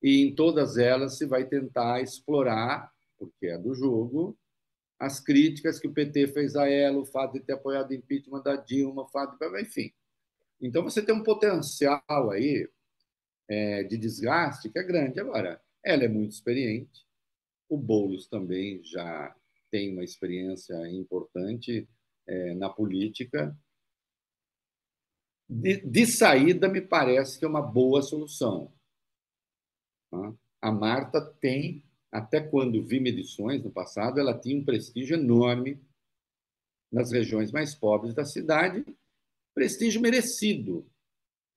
[0.03, 4.37] e em todas elas se vai tentar explorar, porque é do jogo,
[4.99, 8.41] as críticas que o PT fez a ela, o fato de ter apoiado o impeachment
[8.43, 9.61] da Dilma, o fato de...
[9.61, 9.93] enfim.
[10.61, 12.69] Então você tem um potencial aí
[13.47, 15.19] é, de desgaste que é grande.
[15.19, 17.07] Agora, ela é muito experiente,
[17.69, 19.33] o Boulos também já
[19.71, 21.87] tem uma experiência importante
[22.27, 23.55] é, na política.
[25.47, 28.73] De, de, saída, me parece que é uma boa solução.
[30.11, 30.33] Tá?
[30.61, 35.79] A Marta tem até quando vi medições no passado, ela tinha um prestígio enorme
[36.91, 38.83] nas regiões mais pobres da cidade,
[39.53, 40.89] prestígio merecido,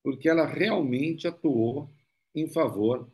[0.03, 1.89] porque ela realmente atuou
[2.35, 3.09] em favor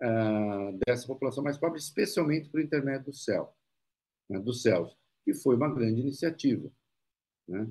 [0.00, 3.54] uh, dessa população mais pobre, especialmente por intermédio do céu,
[4.28, 6.70] né, dos céus, que foi uma grande iniciativa.
[7.46, 7.68] Né?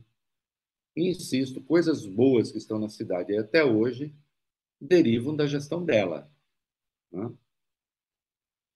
[0.95, 4.13] Insisto, coisas boas que estão na cidade até hoje
[4.79, 6.31] derivam da gestão dela.
[7.11, 7.31] Né?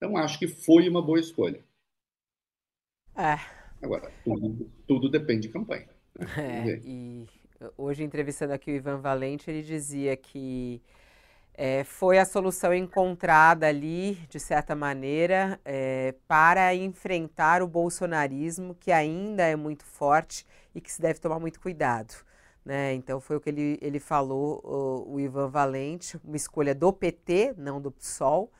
[0.04, 1.64] Então, acho que foi uma boa escolha.
[3.16, 3.40] É.
[3.82, 5.88] Agora, tudo, tudo depende de campanha.
[6.20, 6.72] Né?
[6.72, 7.26] É, e
[7.78, 10.82] hoje, entrevistando aqui o Ivan Valente, ele dizia que
[11.54, 18.92] é, foi a solução encontrada ali, de certa maneira, é, para enfrentar o bolsonarismo, que
[18.92, 20.46] ainda é muito forte
[20.76, 22.14] e que se deve tomar muito cuidado.
[22.66, 22.94] Né?
[22.94, 27.54] Então foi o que ele, ele falou, o, o Ivan Valente, uma escolha do PT,
[27.58, 28.52] não do PSOL,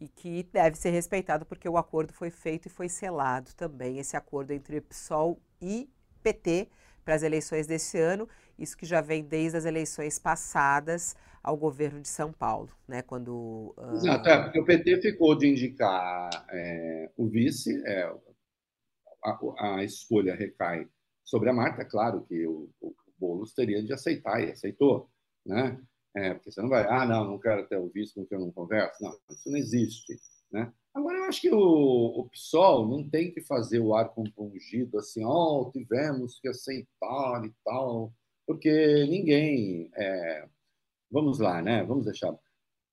[0.00, 4.16] e que deve ser respeitado porque o acordo foi feito e foi selado também, esse
[4.16, 5.88] acordo entre PSOL e
[6.22, 6.68] PT
[7.04, 8.28] para as eleições desse ano,
[8.58, 13.02] isso que já vem desde as eleições passadas ao governo de São Paulo, né?
[13.02, 13.94] Quando uh...
[13.94, 18.12] Exato, é, porque o PT ficou de indicar é, o vice, é,
[19.24, 19.38] a,
[19.76, 20.86] a, escolha recai
[21.24, 25.10] sobre a Marta, claro que o, o Boulos teria de aceitar e aceitou,
[25.46, 25.80] né?
[26.18, 28.44] É, porque você não vai, ah, não, não quero ter o vice com quem eu
[28.44, 29.00] não converso.
[29.00, 30.18] Não, isso não existe,
[30.50, 30.72] né?
[30.92, 35.24] Agora, eu acho que o, o PSOL não tem que fazer o ar compungido assim,
[35.24, 38.12] ó, oh, tivemos que aceitar e tal,
[38.44, 39.90] porque ninguém.
[39.94, 40.48] É...
[41.10, 41.84] Vamos lá, né?
[41.84, 42.36] Vamos deixar.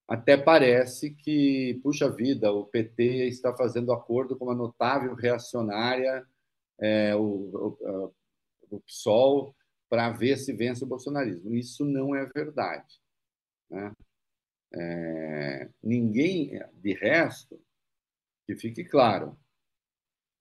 [0.07, 6.23] Até parece que, puxa vida, o PT está fazendo acordo com uma notável reacionária,
[6.80, 8.13] é, o, o,
[8.69, 9.55] o PSOL,
[9.89, 11.55] para ver se vence o bolsonarismo.
[11.55, 13.03] Isso não é verdade.
[13.76, 13.93] Né?
[14.73, 17.61] É, ninguém, de resto,
[18.47, 19.38] que fique claro,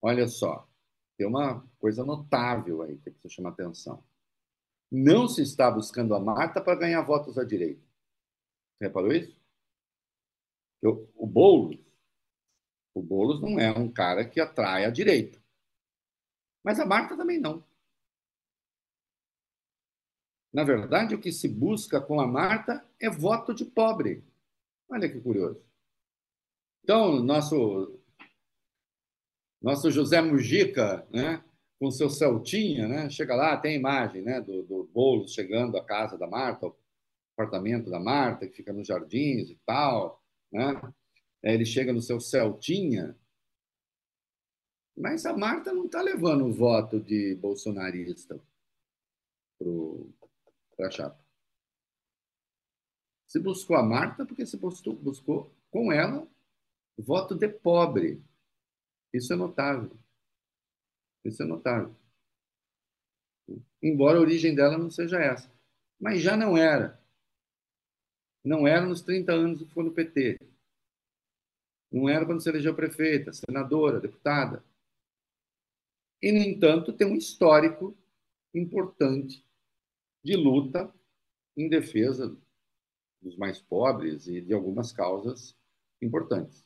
[0.01, 0.68] olha só,
[1.16, 4.05] tem uma coisa notável aí que precisa chamar atenção.
[4.91, 7.82] Não se está buscando a Marta para ganhar votos à direita.
[8.76, 9.43] Você reparou isso?
[10.80, 11.80] Eu, o Boulos,
[12.95, 15.43] o Boulos não é um cara que atrai a direita.
[16.62, 17.64] Mas a Marta também não.
[20.55, 24.23] Na verdade, o que se busca com a Marta é voto de pobre.
[24.89, 25.61] Olha que curioso.
[26.85, 28.01] Então, nosso
[29.61, 31.43] nosso José Mujica, né,
[31.81, 35.85] com seu Celtinha, né, chega lá, tem a imagem né, do, do Boulos chegando à
[35.85, 36.77] casa da Marta, o
[37.33, 40.23] apartamento da Marta, que fica nos jardins e tal.
[40.53, 40.81] Né?
[41.43, 43.19] Ele chega no seu Celtinha,
[44.97, 48.41] mas a Marta não está levando o voto de bolsonarista
[50.77, 51.25] para a chapa.
[53.27, 56.27] Se buscou a Marta porque se buscou, buscou com ela
[56.97, 58.22] voto de pobre.
[59.12, 59.97] Isso é notável.
[61.25, 61.95] Isso é notável.
[63.83, 65.51] Embora a origem dela não seja essa.
[65.99, 67.01] Mas já não era.
[68.45, 70.39] Não era nos 30 anos que foi no PT.
[71.91, 74.64] Não era quando se elegeu prefeita, senadora, deputada.
[76.20, 77.97] E, no entanto, tem um histórico
[78.53, 79.45] importante
[80.25, 80.93] de luta
[81.57, 82.37] em defesa
[83.20, 85.57] dos mais pobres e de algumas causas
[86.01, 86.64] importantes.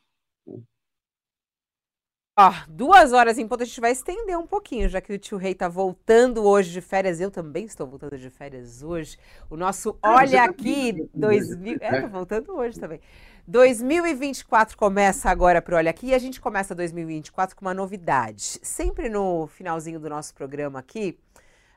[2.41, 5.37] Ó, duas horas em ponto, a gente vai estender um pouquinho, já que o tio
[5.37, 7.21] Rei tá voltando hoje de férias.
[7.21, 9.19] Eu também estou voltando de férias hoje.
[9.51, 11.79] O nosso ah, Olha Aqui 2000.
[11.83, 13.01] É, tô voltando hoje também.
[13.49, 18.61] 2024 começa agora para Olha Aqui e a gente começa 2024 com uma novidade.
[18.63, 21.19] Sempre no finalzinho do nosso programa aqui,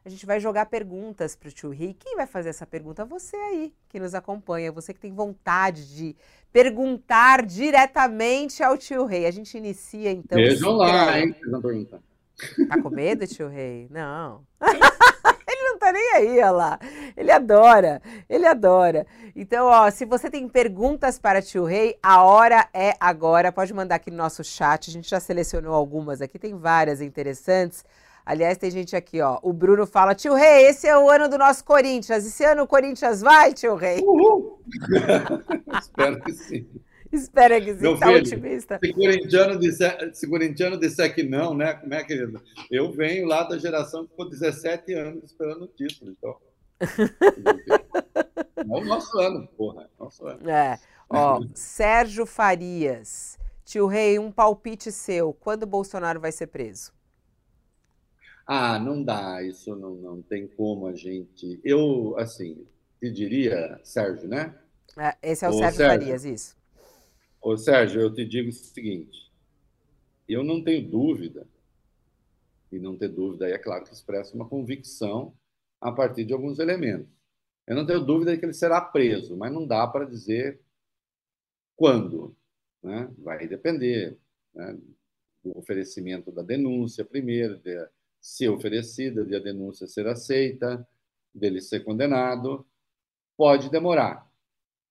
[0.03, 1.95] a gente vai jogar perguntas para o tio Rei.
[1.97, 3.05] Quem vai fazer essa pergunta?
[3.05, 6.15] Você aí, que nos acompanha, você que tem vontade de
[6.51, 9.25] perguntar diretamente ao tio Rei.
[9.25, 10.37] A gente inicia então.
[10.37, 11.33] Vejam lá, hein?
[11.33, 12.01] pergunta.
[12.67, 13.87] Tá com medo, tio Rei?
[13.91, 14.43] Não.
[15.47, 16.79] ele não tá nem aí, olha lá.
[17.15, 19.05] Ele adora, ele adora.
[19.35, 23.51] Então, ó, se você tem perguntas para tio Rei, a hora é agora.
[23.51, 24.89] Pode mandar aqui no nosso chat.
[24.89, 27.85] A gente já selecionou algumas aqui, tem várias interessantes.
[28.25, 29.39] Aliás, tem gente aqui, ó.
[29.41, 32.25] O Bruno fala: tio Rei, esse é o ano do nosso Corinthians.
[32.25, 33.99] Esse ano o Corinthians vai, tio Rei?
[34.01, 34.61] Uhul!
[35.81, 36.67] Espero que sim.
[37.11, 38.79] Espera que sim, tá otimista.
[38.81, 41.73] Se corintiano, disser, se corintiano disser que não, né?
[41.73, 42.41] Como é, querido?
[42.69, 46.37] Eu venho lá da geração que ficou 17 anos esperando o título, então.
[48.57, 49.83] é o nosso ano, porra.
[49.83, 50.49] É nosso ano.
[50.49, 50.79] É.
[51.09, 53.37] Ó, Sérgio Farias.
[53.65, 55.33] Tio Rei, um palpite seu.
[55.33, 56.93] Quando o Bolsonaro vai ser preso?
[58.53, 61.57] Ah, não dá, isso não, não tem como a gente.
[61.63, 62.67] Eu, assim,
[62.99, 64.53] te diria, Sérgio, né?
[64.97, 66.57] É, esse é o, o Sérgio, Sérgio Farias, isso.
[67.41, 69.31] Ô, Sérgio, eu te digo o seguinte:
[70.27, 71.47] eu não tenho dúvida,
[72.69, 75.33] e não ter dúvida aí é claro que expressa uma convicção
[75.79, 77.07] a partir de alguns elementos.
[77.65, 80.59] Eu não tenho dúvida de que ele será preso, mas não dá para dizer
[81.77, 82.35] quando.
[82.83, 83.09] Né?
[83.19, 84.17] Vai depender
[84.53, 84.77] né?
[85.41, 87.87] do oferecimento da denúncia, primeiro, de,
[88.21, 90.87] ser oferecida, de a denúncia ser aceita,
[91.33, 92.65] dele ser condenado,
[93.35, 94.29] pode demorar,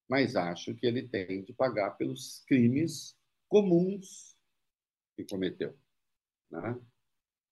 [0.09, 3.16] mas acho que ele tem de pagar pelos crimes
[3.49, 4.37] comuns
[5.16, 5.76] que cometeu.
[6.51, 6.76] Né?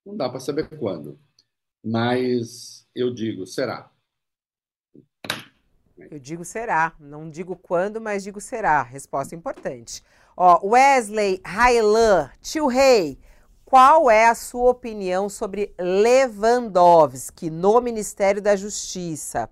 [0.04, 1.20] Não dá para saber quando,
[1.84, 3.92] mas eu digo será.
[6.10, 8.82] Eu digo será, não digo quando, mas digo será.
[8.82, 10.02] Resposta importante.
[10.36, 13.18] Ó, Wesley Railan, tio Rei,
[13.68, 19.46] qual é a sua opinião sobre Lewandowski no Ministério da Justiça?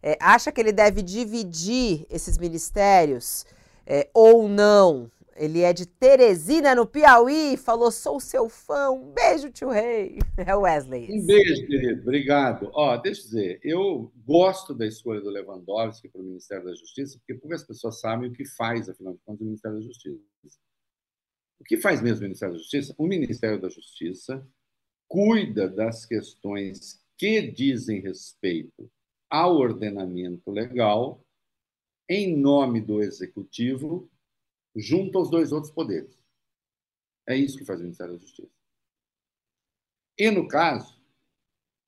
[0.00, 3.44] É, acha que ele deve dividir esses ministérios
[3.84, 5.10] é, ou não?
[5.34, 10.20] Ele é de Teresina, no Piauí, falou: sou seu fã, um beijo, tio Rei.
[10.46, 11.08] É o Wesley.
[11.10, 12.70] Um beijo, querido, obrigado.
[12.72, 17.18] Ó, deixa eu dizer, eu gosto da escolha do Lewandowski para o Ministério da Justiça,
[17.18, 20.20] porque poucas pessoas sabem o que faz, afinal de contas, o Ministério da Justiça.
[21.58, 22.94] O que faz mesmo o Ministério da Justiça?
[22.98, 24.46] O Ministério da Justiça
[25.08, 28.90] cuida das questões que dizem respeito
[29.30, 31.24] ao ordenamento legal
[32.08, 34.10] em nome do Executivo
[34.74, 36.16] junto aos dois outros poderes.
[37.26, 38.52] É isso que faz o Ministério da Justiça.
[40.18, 41.00] E, no caso,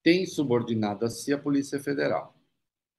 [0.02, 2.34] tem subordinada a si a Polícia Federal.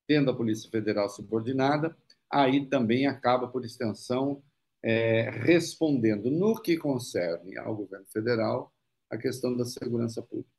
[0.07, 1.97] Tendo a Polícia Federal subordinada,
[2.31, 4.41] aí também acaba, por extensão,
[4.83, 8.73] é, respondendo no que concerne ao governo federal
[9.09, 10.49] a questão da segurança pública.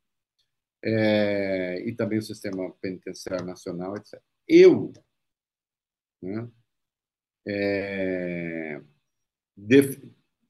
[0.82, 4.20] É, e também o sistema penitenciário nacional, etc.
[4.48, 4.92] Eu
[6.22, 6.50] né,
[7.46, 8.80] é,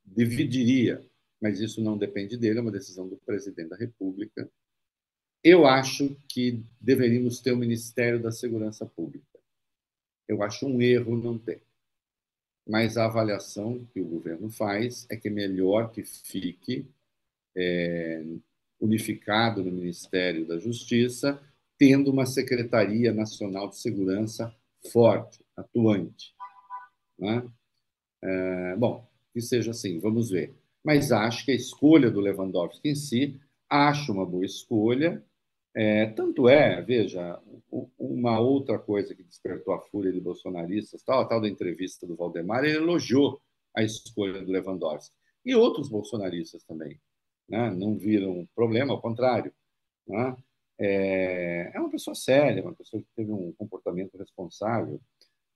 [0.04, 1.04] dividiria,
[1.40, 4.50] mas isso não depende dele, é uma decisão do presidente da República.
[5.42, 9.26] Eu acho que deveríamos ter o Ministério da Segurança Pública.
[10.28, 11.62] Eu acho um erro não ter.
[12.68, 16.86] Mas a avaliação que o governo faz é que é melhor que fique
[17.56, 18.22] é,
[18.80, 21.40] unificado no Ministério da Justiça,
[21.78, 24.54] tendo uma Secretaria Nacional de Segurança
[24.92, 26.34] forte, atuante.
[27.18, 27.46] Né?
[28.22, 30.54] É, bom, que seja assim, vamos ver.
[30.82, 35.22] Mas acho que a escolha do Lewandowski em si, acho uma boa escolha.
[35.74, 37.40] É, tanto é, veja,
[37.98, 42.16] uma outra coisa que despertou a fúria de bolsonaristas, tal, a tal da entrevista do
[42.16, 43.40] Valdemar, ele elogiou
[43.76, 45.14] a escolha do Lewandowski.
[45.44, 47.00] E outros bolsonaristas também.
[47.48, 47.70] Né?
[47.70, 49.52] Não viram problema, ao contrário.
[50.06, 50.36] Né?
[50.78, 55.00] É, é uma pessoa séria, uma pessoa que teve um comportamento responsável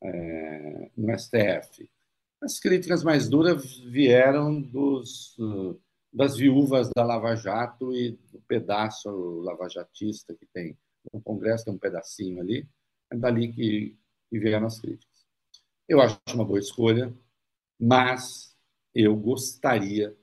[0.02, 1.90] é, no STF.
[2.40, 5.36] As críticas mais duras vieram dos,
[6.14, 9.10] das viúvas da Lava Jato e do pedaço
[9.40, 10.78] lavajatista que tem
[11.12, 12.68] no Congresso, tem um pedacinho ali,
[13.10, 13.98] é dali que,
[14.30, 15.26] que vieram as críticas.
[15.88, 17.12] Eu acho uma boa escolha,
[17.78, 18.56] mas
[18.94, 20.16] eu gostaria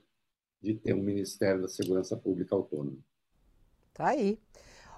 [0.62, 3.04] de ter um Ministério da Segurança Pública autônomo.
[3.92, 4.38] Tá aí.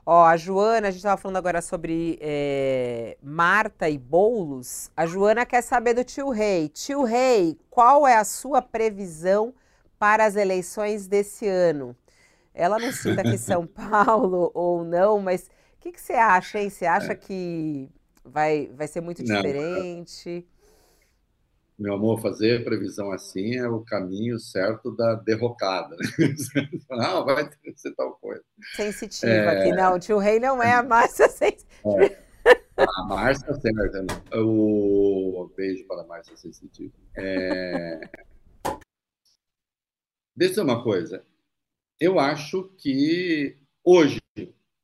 [0.07, 4.91] Ó, a Joana, a gente estava falando agora sobre é, Marta e Boulos.
[4.97, 6.69] A Joana quer saber do tio Rei.
[6.69, 9.55] Tio Rei, qual é a sua previsão
[10.05, 11.97] para as eleições desse ano?
[12.53, 16.69] Ela não cita aqui São Paulo ou não, mas o que, que, você acha, hein?
[16.69, 17.89] Você acha que
[18.23, 20.47] vai, vai ser muito não, diferente?
[21.79, 25.97] meu amor, fazer previsão assim é o caminho certo da derrocada.
[26.91, 28.45] não, vai ser tal coisa.
[28.77, 29.61] Sensitiva é...
[29.61, 29.95] aqui, não.
[29.95, 32.05] O tio Rei não é a Márcia sensitiva.
[32.05, 32.19] É.
[32.77, 34.03] A Márcia certa.
[34.03, 34.23] Né?
[34.35, 36.93] O beijo para a Márcia sensitiva.
[37.17, 38.01] É...
[40.37, 41.24] Deixa eu uma coisa.
[42.01, 44.20] Eu acho que hoje,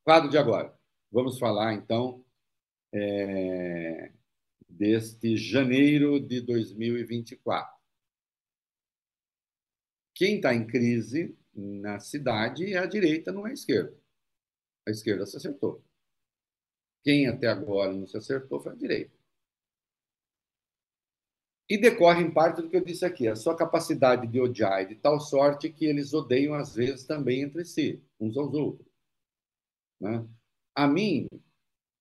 [0.05, 0.79] quadro de agora,
[1.11, 2.25] vamos falar então
[2.93, 4.13] é
[4.69, 7.77] deste janeiro de 2024.
[10.15, 13.95] Quem está em crise na cidade é a direita, não é a esquerda.
[14.87, 15.85] A esquerda se acertou.
[17.03, 19.20] Quem até agora não se acertou foi a direita.
[21.71, 24.97] E decorre em parte do que eu disse aqui, a sua capacidade de odiar de
[24.97, 28.89] tal sorte que eles odeiam às vezes também entre si, uns aos outros.
[30.01, 30.29] Né?
[30.75, 31.29] A mim,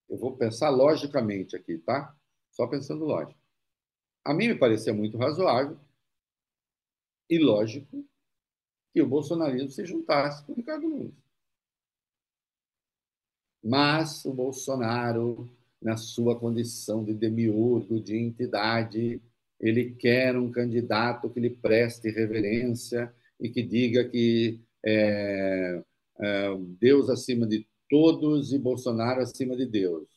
[0.08, 2.12] eu vou pensar logicamente aqui, tá?
[2.50, 3.38] Só pensando lógico.
[4.24, 5.78] A mim me parecia muito razoável
[7.28, 8.04] e lógico
[8.92, 11.14] que o bolsonarismo se juntasse com o Ricardo Nunes.
[13.62, 15.48] Mas o Bolsonaro,
[15.80, 19.22] na sua condição de demiurgo, de entidade,
[19.60, 25.82] ele quer um candidato que lhe preste reverência e que diga que é,
[26.18, 30.08] é, Deus acima de todos e Bolsonaro acima de Deus.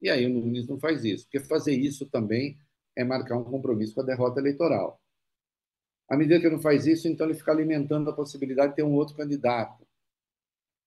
[0.00, 2.58] E aí o Nunes não faz isso, porque fazer isso também
[2.94, 5.00] é marcar um compromisso com a derrota eleitoral.
[6.08, 8.82] À medida que ele não faz isso, então ele fica alimentando a possibilidade de ter
[8.82, 9.86] um outro candidato.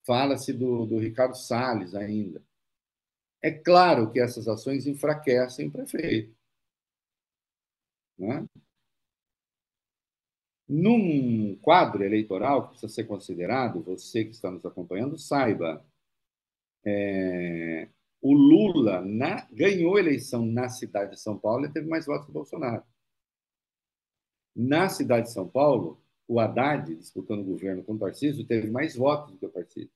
[0.06, 2.42] Fala-se do, do Ricardo Salles ainda.
[3.42, 6.39] É claro que essas ações enfraquecem o prefeito.
[8.20, 8.46] Né?
[10.68, 15.84] Num quadro eleitoral que precisa ser considerado, você que está nos acompanhando, saiba,
[16.86, 17.90] é,
[18.22, 22.32] o Lula na, ganhou eleição na cidade de São Paulo e teve mais votos que
[22.32, 22.84] o Bolsonaro.
[24.56, 28.96] Na cidade de São Paulo, o Haddad, disputando o governo com o Tarcísio, teve mais
[28.96, 29.92] votos do que o Tarcísio.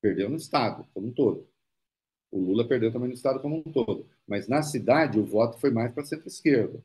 [0.00, 1.46] Perdeu no Estado, como um todo.
[2.30, 4.08] O Lula perdeu também no Estado como um todo.
[4.26, 6.82] Mas na cidade, o voto foi mais para centro-esquerda.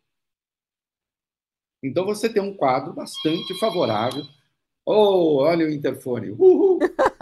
[1.81, 4.23] Então você tem um quadro bastante favorável.
[4.85, 6.31] Oh, olha o interfone.
[6.31, 6.79] Uhul!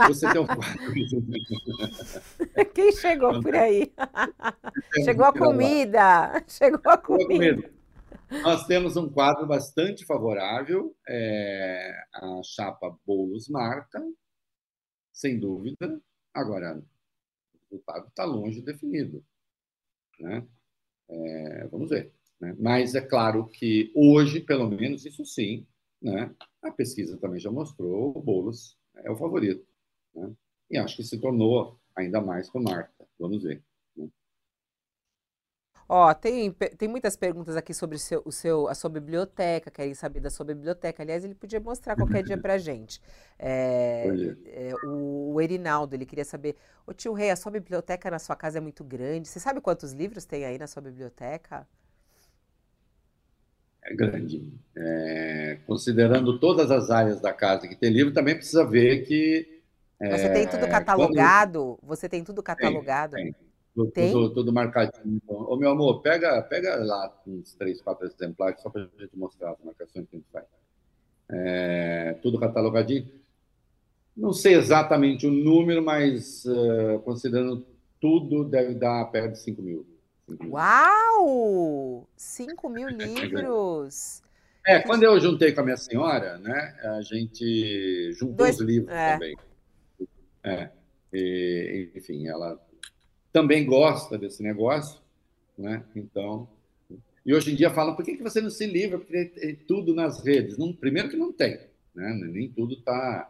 [0.08, 0.94] Você tem um quadro.
[2.74, 3.92] Quem chegou por aí?
[5.04, 6.44] Chegou a comida!
[6.48, 7.70] Chegou a comida.
[8.42, 14.02] Nós temos um quadro bastante favorável, é, a chapa Boulos-Marta,
[15.14, 16.02] sem dúvida.
[16.34, 19.24] Agora, o resultado está longe definido.
[20.20, 20.46] Né?
[21.10, 22.14] É, vamos ver.
[22.40, 22.56] Né?
[22.60, 25.66] Mas é claro que hoje, pelo menos, isso sim,
[26.02, 26.34] né?
[26.62, 29.66] a pesquisa também já mostrou, o Boulos é o favorito.
[30.16, 30.32] Né?
[30.70, 33.08] E acho que se tornou ainda mais com Marta.
[33.20, 33.64] Vamos ver.
[35.90, 39.94] Ó, tem, tem muitas perguntas aqui sobre o seu, o seu, a sua biblioteca, querem
[39.94, 41.02] saber da sua biblioteca.
[41.02, 43.02] Aliás, ele podia mostrar qualquer dia pra gente.
[43.40, 44.08] É,
[44.48, 46.56] é, o, o Erinaldo, ele queria saber,
[46.88, 49.28] ô tio Rei, a sua biblioteca na sua casa é muito grande.
[49.28, 51.68] Você sabe quantos livros tem aí na sua biblioteca?
[53.88, 54.54] É grande.
[54.76, 59.62] É, considerando todas as áreas da casa que tem livro, também precisa ver que.
[60.00, 61.78] Você tem tudo é, catalogado?
[61.80, 61.90] Quando...
[61.90, 63.16] Você tem tudo catalogado?
[63.16, 63.92] Tem, tem.
[63.94, 64.12] Tem?
[64.12, 65.22] Tudo, tudo marcadinho.
[65.28, 69.52] Ô, meu amor, pega, pega lá uns três, quatro exemplares, só para a gente mostrar
[69.52, 70.46] as marcações que a gente faz.
[71.30, 73.08] É, tudo catalogadinho.
[74.16, 77.66] Não sei exatamente o número, mas uh, considerando
[78.02, 79.86] tudo, deve dar perto de 5 mil.
[80.28, 80.54] 5 mil.
[80.54, 82.08] Uau!
[82.16, 84.22] 5 mil livros!
[84.66, 88.60] É, quando eu juntei com a minha senhora, né, a gente juntou Dois...
[88.60, 89.14] os livros é.
[89.14, 89.38] também.
[90.44, 90.70] É,
[91.14, 92.60] e, enfim, ela
[93.32, 95.00] também gosta desse negócio,
[95.58, 95.84] né?
[95.96, 96.50] Então,
[97.26, 98.98] e hoje em dia falam, por que, que você não se livra?
[98.98, 100.58] Porque é tudo nas redes.
[100.58, 101.60] Não, primeiro que não tem,
[101.96, 102.14] né?
[102.14, 103.30] Nem tudo está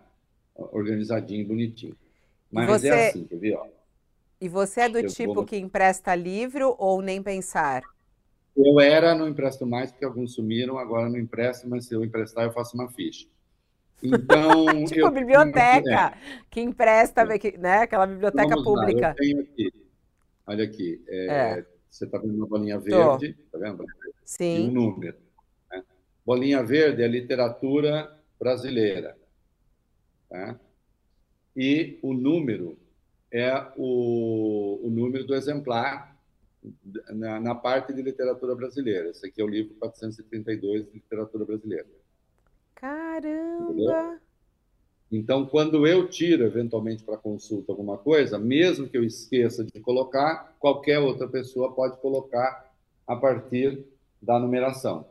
[0.56, 1.96] organizadinho, bonitinho.
[2.52, 2.88] Mas é você...
[2.88, 3.56] é assim, quer ver?
[3.56, 3.68] Ó.
[4.40, 5.46] E você é do eu tipo vou...
[5.46, 7.82] que empresta livro ou nem pensar?
[8.56, 12.46] Eu era, não empresto mais, porque alguns sumiram, agora não empresto, mas se eu emprestar,
[12.46, 13.28] eu faço uma ficha.
[14.02, 14.66] Então.
[14.86, 15.12] tipo eu...
[15.12, 16.42] biblioteca, é.
[16.50, 17.82] que empresta, né?
[17.82, 19.08] Aquela biblioteca Vamos pública.
[19.08, 19.88] Lá, eu tenho aqui
[20.48, 21.66] Olha aqui, é, é.
[21.90, 23.84] você está vendo uma bolinha verde, está vendo?
[24.24, 24.68] Sim.
[24.68, 25.18] E um número.
[25.70, 25.84] Né?
[26.26, 29.18] Bolinha verde é literatura brasileira.
[30.30, 30.58] Tá?
[31.54, 32.80] E o número
[33.32, 36.16] é o, o número do exemplar
[37.10, 39.10] na, na, parte de literatura brasileira.
[39.10, 41.88] Esse aqui é o livro 432 de literatura brasileira.
[42.76, 43.72] Caramba!
[43.72, 44.20] Entendeu?
[45.10, 50.54] Então, quando eu tiro eventualmente para consulta alguma coisa, mesmo que eu esqueça de colocar,
[50.60, 52.70] qualquer outra pessoa pode colocar
[53.06, 53.86] a partir
[54.22, 55.06] da numeração.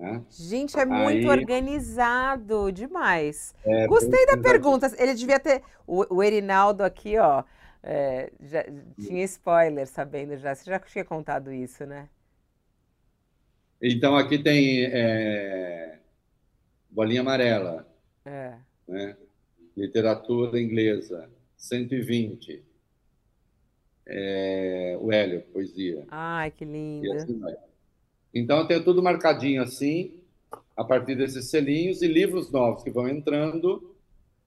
[0.00, 0.24] Né?
[0.30, 3.54] Gente, é muito Aí, organizado demais.
[3.64, 4.90] É, Gostei da pergunta.
[4.98, 5.62] Ele devia ter.
[5.86, 7.44] O, o Erinaldo aqui, ó,
[7.82, 8.64] é, já,
[8.98, 10.54] tinha spoiler sabendo já.
[10.54, 12.08] Você já tinha contado isso, né?
[13.80, 15.98] Então, aqui tem é,
[16.90, 17.86] bolinha amarela.
[18.24, 18.54] É
[18.90, 19.16] né?
[19.76, 22.64] literatura inglesa, 120.
[24.06, 26.04] É, o Hélio, poesia.
[26.10, 27.12] Ai, que lindo.
[27.12, 27.40] Assim
[28.34, 30.14] então, eu tenho tudo marcadinho assim,
[30.76, 33.94] a partir desses selinhos e livros novos que vão entrando.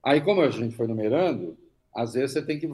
[0.01, 1.57] Aí, como a gente foi numerando,
[1.93, 2.67] às vezes você tem que.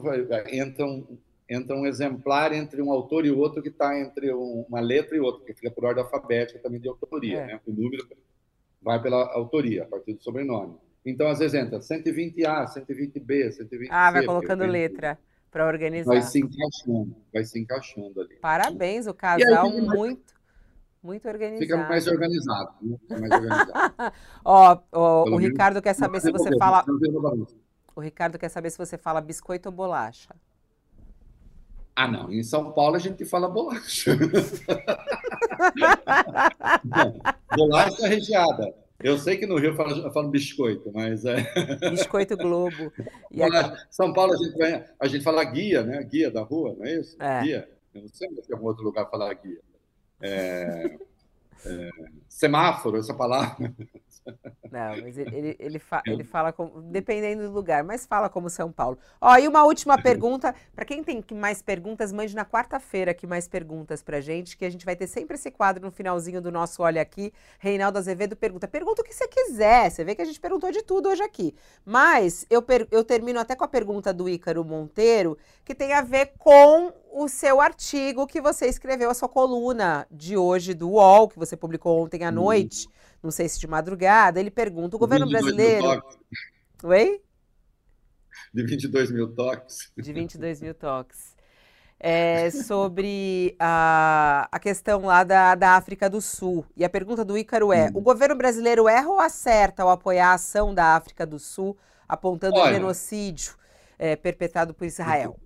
[0.52, 1.18] Entra um,
[1.48, 5.40] entra um exemplar entre um autor e outro que está entre uma letra e outra,
[5.40, 7.38] porque fica por ordem alfabética também de autoria.
[7.40, 7.46] É.
[7.48, 7.60] Né?
[7.66, 8.06] O número
[8.80, 10.76] vai pela autoria, a partir do sobrenome.
[11.04, 13.88] Então, às vezes entra 120A, 120B, 120C.
[13.90, 15.18] Ah, vai colocando letra
[15.50, 16.12] para organizar.
[16.12, 18.36] Vai se encaixando, vai se encaixando ali.
[18.36, 20.34] Parabéns, o casal muito,
[21.02, 21.62] muito organizado.
[21.62, 22.74] Fica mais organizado.
[22.82, 22.96] Né?
[23.00, 23.72] Fica mais organizado.
[24.44, 26.84] Ó, ó o Ricardo quer saber se você fala.
[27.94, 30.34] O Ricardo quer saber se você fala biscoito ou bolacha.
[31.94, 32.32] Ah, não.
[32.32, 34.16] Em São Paulo a gente fala bolacha.
[37.54, 38.74] bolacha recheada.
[39.02, 41.36] Eu sei que no Rio eu falo, biscoito, mas é.
[41.90, 42.92] Biscoito Globo.
[43.32, 43.84] E aqui...
[43.88, 46.02] São Paulo a gente, a gente fala guia, né?
[46.02, 47.16] Guia da rua, não é isso?
[47.22, 47.42] É.
[47.42, 47.68] Guia.
[47.94, 49.60] Eu não sei se tem algum outro lugar falar guia.
[50.20, 50.98] É,
[51.64, 51.90] é,
[52.28, 53.74] semáforo, essa palavra.
[54.70, 58.48] Não, mas ele, ele, ele, fa, ele fala como, dependendo do lugar, mas fala como
[58.48, 58.98] São Paulo.
[59.20, 63.48] Ó, e uma última pergunta, para quem tem mais perguntas, mande na quarta-feira aqui mais
[63.48, 66.82] perguntas pra gente, que a gente vai ter sempre esse quadro no finalzinho do nosso
[66.82, 67.32] Olha Aqui.
[67.58, 70.82] Reinaldo Azevedo pergunta, pergunta o que você quiser, você vê que a gente perguntou de
[70.82, 71.54] tudo hoje aqui.
[71.84, 76.02] Mas eu, per, eu termino até com a pergunta do Ícaro Monteiro, que tem a
[76.02, 81.28] ver com o seu artigo que você escreveu, a sua coluna de hoje do UOL,
[81.28, 82.88] que você publicou ontem à noite,
[83.22, 84.40] não sei se de madrugada.
[84.40, 86.02] Ele pergunta: o governo brasileiro.
[86.82, 87.20] Oi?
[88.52, 89.92] De 22 mil toques.
[89.96, 91.38] De 22 mil toques.
[92.02, 96.64] É, sobre a, a questão lá da, da África do Sul.
[96.74, 97.92] E a pergunta do Ícaro é: hum.
[97.94, 101.76] o governo brasileiro erra ou acerta ao apoiar a ação da África do Sul,
[102.08, 103.54] apontando o genocídio
[103.98, 105.38] é, perpetrado por Israel?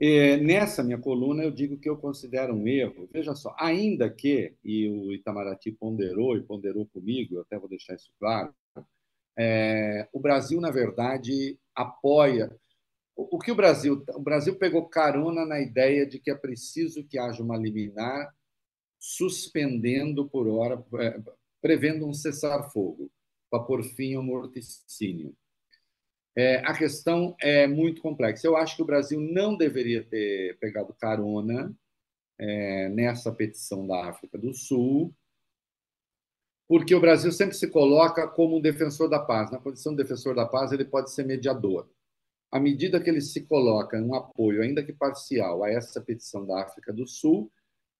[0.00, 3.08] É, nessa minha coluna, eu digo que eu considero um erro.
[3.12, 7.94] Veja só, ainda que, e o Itamaraty ponderou e ponderou comigo, eu até vou deixar
[7.94, 8.54] isso claro,
[9.38, 12.50] é, o Brasil, na verdade, apoia.
[13.14, 14.04] O, que o Brasil.
[14.14, 18.34] O Brasil pegou carona na ideia de que é preciso que haja uma liminar
[18.98, 21.20] suspendendo por hora, é,
[21.60, 23.10] prevendo um cessar-fogo,
[23.48, 25.34] para pôr fim ao morticínio.
[26.38, 28.46] É, a questão é muito complexa.
[28.46, 31.76] Eu acho que o Brasil não deveria ter pegado carona
[32.38, 35.12] é, nessa petição da África do Sul,
[36.68, 39.50] porque o Brasil sempre se coloca como um defensor da paz.
[39.50, 41.90] Na condição de defensor da paz, ele pode ser mediador.
[42.52, 46.62] À medida que ele se coloca um apoio, ainda que parcial, a essa petição da
[46.62, 47.50] África do Sul,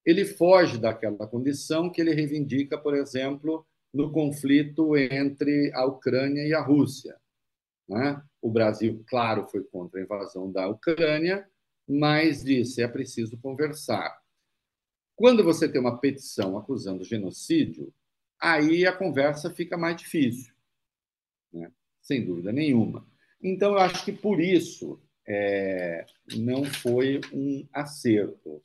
[0.06, 6.55] ele foge daquela condição que ele reivindica, por exemplo, no conflito entre a Ucrânia e
[6.55, 7.16] a Rússia.
[7.89, 8.23] Né?
[8.40, 11.48] O Brasil, claro, foi contra a invasão da Ucrânia,
[11.89, 14.20] mas disse é preciso conversar.
[15.16, 17.93] Quando você tem uma petição acusando genocídio,
[18.40, 20.55] aí a conversa fica mais difícil,
[21.52, 21.73] né?
[22.01, 23.06] sem dúvida nenhuma.
[23.43, 26.06] Então, eu acho que por isso é,
[26.36, 28.62] não foi um acerto.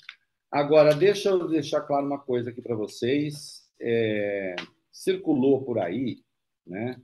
[0.52, 3.68] Agora, deixa eu deixar claro uma coisa aqui para vocês.
[3.80, 4.56] É,
[4.92, 6.24] circulou por aí
[6.66, 7.00] né,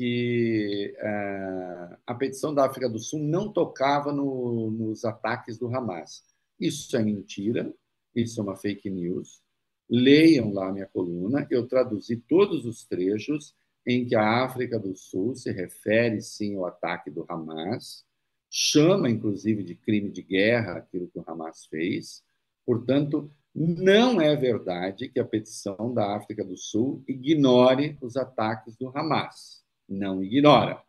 [0.00, 6.24] que uh, a petição da África do Sul não tocava no, nos ataques do Hamas.
[6.58, 7.70] Isso é mentira,
[8.16, 9.42] isso é uma fake news.
[9.90, 13.54] Leiam lá minha coluna, eu traduzi todos os trechos
[13.86, 18.02] em que a África do Sul se refere sim ao ataque do Hamas,
[18.48, 22.24] chama inclusive de crime de guerra aquilo que o Hamas fez.
[22.64, 28.88] Portanto, não é verdade que a petição da África do Sul ignore os ataques do
[28.96, 29.60] Hamas
[29.90, 30.80] não ignora.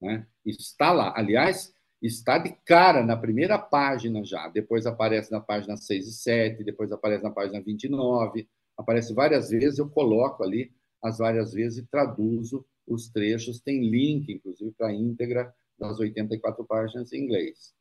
[0.00, 0.26] Né?
[0.44, 1.12] Está lá.
[1.16, 4.48] Aliás, está de cara na primeira página já.
[4.48, 9.78] Depois aparece na página 6 e 7, depois aparece na página 29, aparece várias vezes.
[9.78, 10.72] Eu coloco ali
[11.02, 13.60] as várias vezes e traduzo os trechos.
[13.60, 17.74] Tem link, inclusive, para a íntegra das 84 páginas em inglês.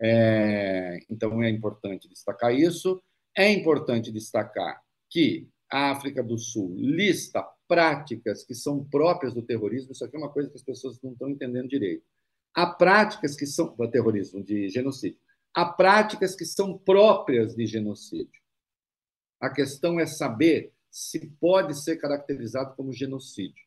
[0.00, 3.02] É, então, é importante destacar isso.
[3.36, 9.92] É importante destacar que a África do Sul lista práticas que são próprias do terrorismo,
[9.92, 12.04] isso aqui é uma coisa que as pessoas não estão entendendo direito.
[12.54, 15.18] Há práticas que são do terrorismo, de genocídio.
[15.52, 18.42] Há práticas que são próprias de genocídio.
[19.40, 23.64] A questão é saber se pode ser caracterizado como genocídio.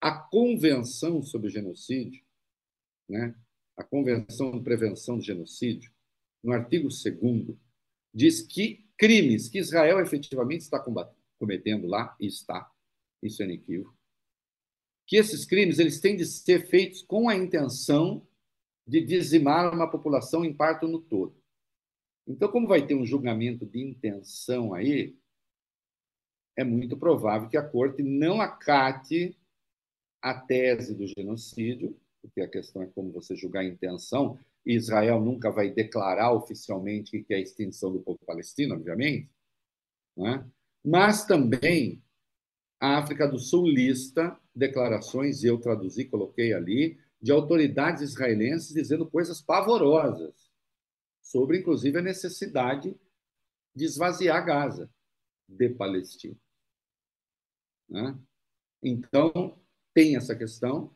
[0.00, 2.24] A Convenção sobre Genocídio,
[3.08, 3.34] né,
[3.76, 5.92] a Convenção de Prevenção do Genocídio,
[6.42, 7.56] no artigo 2
[8.12, 10.84] diz que crimes que Israel efetivamente está
[11.38, 12.70] cometendo lá, e está,
[13.22, 13.96] isso é inequívoco,
[15.06, 18.26] que esses crimes eles têm de ser feitos com a intenção
[18.86, 21.36] de dizimar uma população em parte no todo.
[22.26, 25.16] Então, como vai ter um julgamento de intenção aí,
[26.56, 29.36] é muito provável que a corte não acate
[30.20, 34.38] a tese do genocídio, porque a questão é como você julgar a intenção.
[34.64, 39.28] Israel nunca vai declarar oficialmente que é a extinção do povo palestino, obviamente,
[40.18, 40.44] é?
[40.84, 42.00] mas também
[42.82, 49.40] a África do Sul lista declarações, eu traduzi, coloquei ali, de autoridades israelenses dizendo coisas
[49.40, 50.50] pavorosas
[51.22, 52.92] sobre, inclusive, a necessidade
[53.72, 54.90] de esvaziar Gaza
[55.48, 56.36] de Palestina.
[57.88, 58.18] Né?
[58.82, 59.56] Então,
[59.94, 60.92] tem essa questão,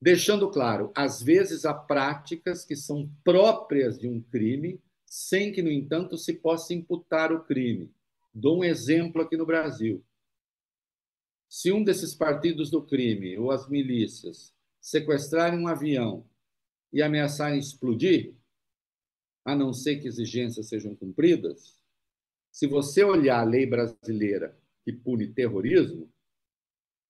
[0.00, 5.70] deixando claro, às vezes há práticas que são próprias de um crime, sem que, no
[5.70, 7.94] entanto, se possa imputar o crime.
[8.34, 10.04] Dou um exemplo aqui no Brasil.
[11.52, 16.26] Se um desses partidos do crime ou as milícias sequestrarem um avião
[16.90, 18.34] e ameaçarem explodir,
[19.44, 21.78] a não ser que exigências sejam cumpridas,
[22.50, 26.10] se você olhar a lei brasileira que pune terrorismo,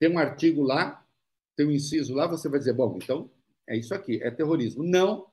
[0.01, 1.07] tem um artigo lá,
[1.55, 3.31] tem um inciso lá, você vai dizer, bom, então
[3.65, 4.83] é isso aqui, é terrorismo.
[4.83, 5.31] Não,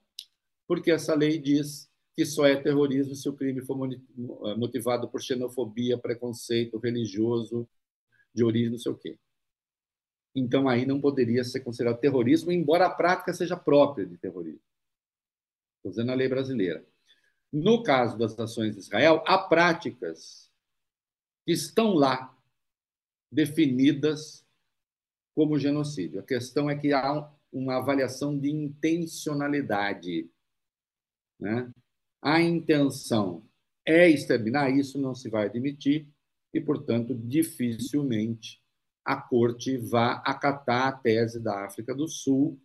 [0.68, 3.76] porque essa lei diz que só é terrorismo se o crime for
[4.56, 7.68] motivado por xenofobia, preconceito religioso,
[8.34, 9.18] de origem, não sei o quê.
[10.36, 14.62] Então, aí não poderia ser considerado terrorismo, embora a prática seja própria de terrorismo.
[15.78, 16.86] Estou dizendo a lei brasileira.
[17.52, 20.52] No caso das ações de Israel, há práticas
[21.46, 22.38] que estão lá
[23.32, 24.46] definidas
[25.36, 26.20] como genocídio.
[26.20, 30.30] A questão é que há uma avaliação de intencionalidade.
[31.40, 31.72] Né?
[32.22, 33.48] A intenção
[33.86, 36.08] é exterminar, isso não se vai admitir,
[36.54, 38.62] e, portanto, dificilmente
[39.06, 42.60] a corte vá acatar a tese da África do Sul,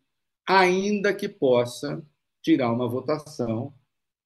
[0.46, 2.04] ainda que possa
[2.42, 3.74] tirar uma votação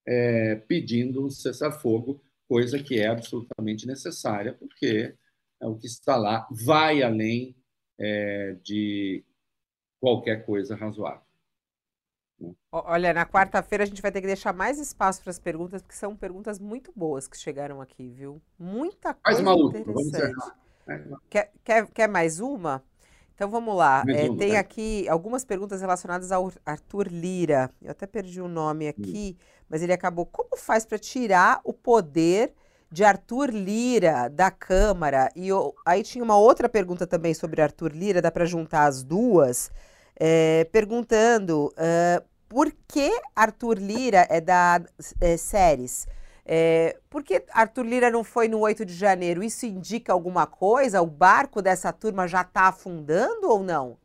[0.07, 5.15] é, pedindo um cessar-fogo, coisa que é absolutamente necessária, porque
[5.61, 7.55] é o que está lá vai além
[7.99, 9.25] é, de
[10.01, 11.28] qualquer coisa razoável.
[12.71, 15.97] Olha, na quarta-feira a gente vai ter que deixar mais espaço para as perguntas, porque
[15.97, 18.41] são perguntas muito boas que chegaram aqui, viu?
[18.59, 20.53] Muita coisa mais uma interessante.
[21.29, 22.83] Quer, quer, quer mais uma?
[23.35, 24.05] Então vamos lá.
[24.09, 27.71] É, tem aqui algumas perguntas relacionadas ao Arthur Lira.
[27.81, 28.91] Eu até perdi o nome hum.
[28.91, 29.37] aqui,
[29.69, 30.27] mas ele acabou.
[30.27, 32.53] Como faz para tirar o poder
[32.91, 35.31] de Arthur Lira da Câmara.
[35.37, 39.03] E eu, aí tinha uma outra pergunta também sobre Arthur Lira, dá para juntar as
[39.03, 39.71] duas,
[40.19, 44.83] é, perguntando uh, por que Arthur Lira é da
[45.21, 46.07] é, séries.
[46.45, 49.43] É, por que Arthur Lira não foi no 8 de janeiro?
[49.43, 51.03] Isso indica alguma coisa?
[51.03, 53.99] O barco dessa turma já está afundando ou não?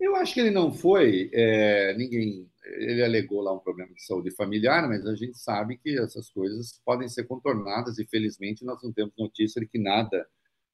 [0.00, 1.30] Eu acho que ele não foi.
[1.32, 5.98] É, ninguém ele alegou lá um problema de saúde familiar, mas a gente sabe que
[5.98, 10.26] essas coisas podem ser contornadas e felizmente nós não temos notícia de que nada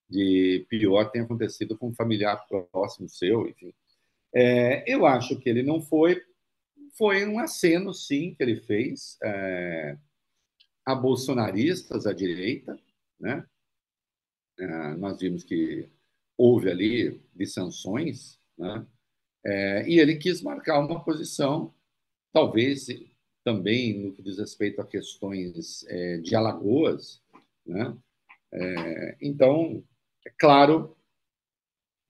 [0.09, 3.73] de pior tenha acontecido com um familiar próximo seu, enfim.
[4.35, 6.23] É, eu acho que ele não foi,
[6.97, 9.97] foi um aceno, sim, que ele fez é,
[10.85, 12.78] a bolsonaristas à direita,
[13.19, 13.45] né?
[14.59, 15.89] É, nós vimos que
[16.37, 18.87] houve ali dissensões, né?
[19.45, 21.73] É, e ele quis marcar uma posição
[22.33, 22.89] talvez
[23.45, 27.23] também no que diz respeito a questões é, de Alagoas.
[27.65, 27.97] Né?
[28.53, 29.85] É, então,
[30.27, 30.97] é claro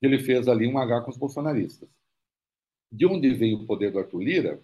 [0.01, 1.89] que ele fez ali um H com os bolsonaristas.
[2.91, 4.63] De onde veio o poder do Arthur Lira?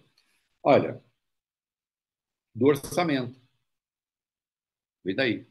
[0.63, 1.03] Olha,
[2.55, 3.39] do orçamento.
[5.03, 5.47] Vem daí.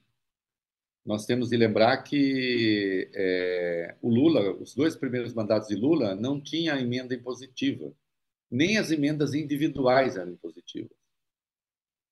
[1.05, 6.41] Nós temos de lembrar que é, o Lula, os dois primeiros mandatos de Lula, não
[6.41, 7.93] tinha emenda impositiva
[8.53, 10.95] nem as emendas individuais eram positivas.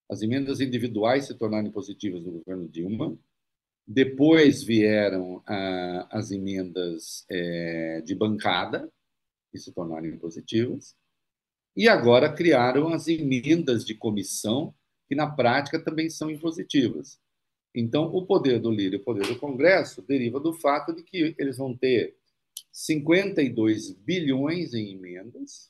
[0.09, 3.17] As emendas individuais se tornaram positivas no governo Dilma.
[3.93, 8.89] Depois vieram ah, as emendas é, de bancada,
[9.51, 10.95] que se tornaram positivas.
[11.75, 14.73] E agora criaram as emendas de comissão,
[15.09, 17.19] que na prática também são impositivas.
[17.75, 21.35] Então, o poder do líder e o poder do Congresso deriva do fato de que
[21.37, 22.17] eles vão ter
[22.71, 25.69] 52 bilhões em emendas,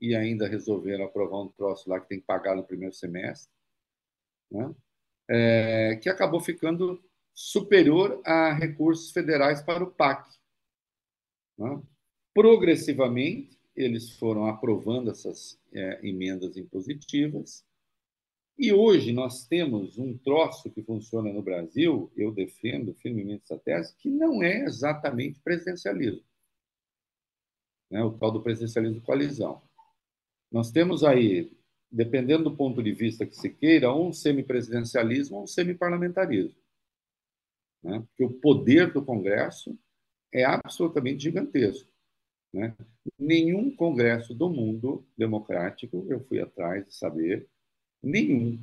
[0.00, 3.52] e ainda resolveram aprovar um troço lá que tem que pagar no primeiro semestre,
[4.50, 4.74] né?
[5.28, 7.00] é, que acabou ficando
[7.38, 10.28] superior a recursos federais para o PAC.
[11.56, 11.80] Né?
[12.34, 17.64] Progressivamente, eles foram aprovando essas é, emendas impositivas,
[18.58, 23.94] e hoje nós temos um troço que funciona no Brasil, eu defendo firmemente essa tese,
[23.98, 26.24] que não é exatamente presidencialismo.
[27.88, 28.02] Né?
[28.02, 29.62] O tal do presidencialismo coalizão.
[30.50, 31.56] Nós temos aí,
[31.88, 36.58] dependendo do ponto de vista que se queira, um semipresidencialismo ou um semiparlamentarismo.
[37.82, 38.00] Né?
[38.00, 39.78] Porque o poder do Congresso
[40.32, 41.90] é absolutamente gigantesco.
[42.52, 42.76] Né?
[43.18, 47.48] Nenhum Congresso do mundo democrático, eu fui atrás de saber,
[48.02, 48.62] nenhum,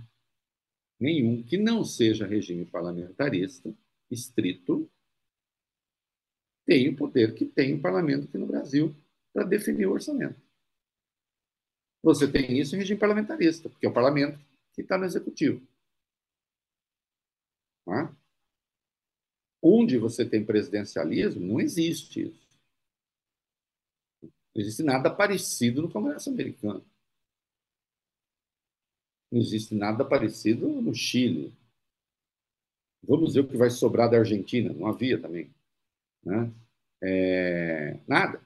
[1.00, 3.74] nenhum que não seja regime parlamentarista
[4.10, 4.90] estrito,
[6.66, 8.96] tem o poder que tem o parlamento aqui no Brasil
[9.32, 10.42] para definir o orçamento.
[12.02, 14.40] Você tem isso em regime parlamentarista, porque é o parlamento
[14.74, 15.66] que está no executivo.
[19.68, 22.48] Onde você tem presidencialismo, não existe isso.
[24.22, 26.86] Não existe nada parecido no Congresso americano.
[29.32, 31.52] Não existe nada parecido no Chile.
[33.02, 34.72] Vamos ver o que vai sobrar da Argentina.
[34.72, 35.52] Não havia também.
[36.24, 36.54] Né?
[37.02, 38.40] É, nada.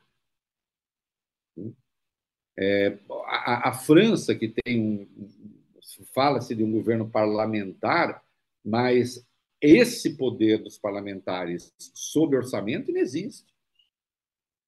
[2.57, 5.79] É, a, a, França, que tem um.
[6.13, 8.23] Fala-se de um governo parlamentar,
[8.63, 9.27] mas
[9.61, 13.53] esse poder dos parlamentares sob orçamento não existe.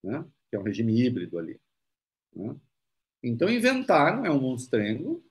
[0.04, 0.26] Né?
[0.50, 1.60] Que é um regime híbrido ali.
[2.36, 2.56] Né?
[3.24, 5.24] Então, inventaram, é um monstrengo,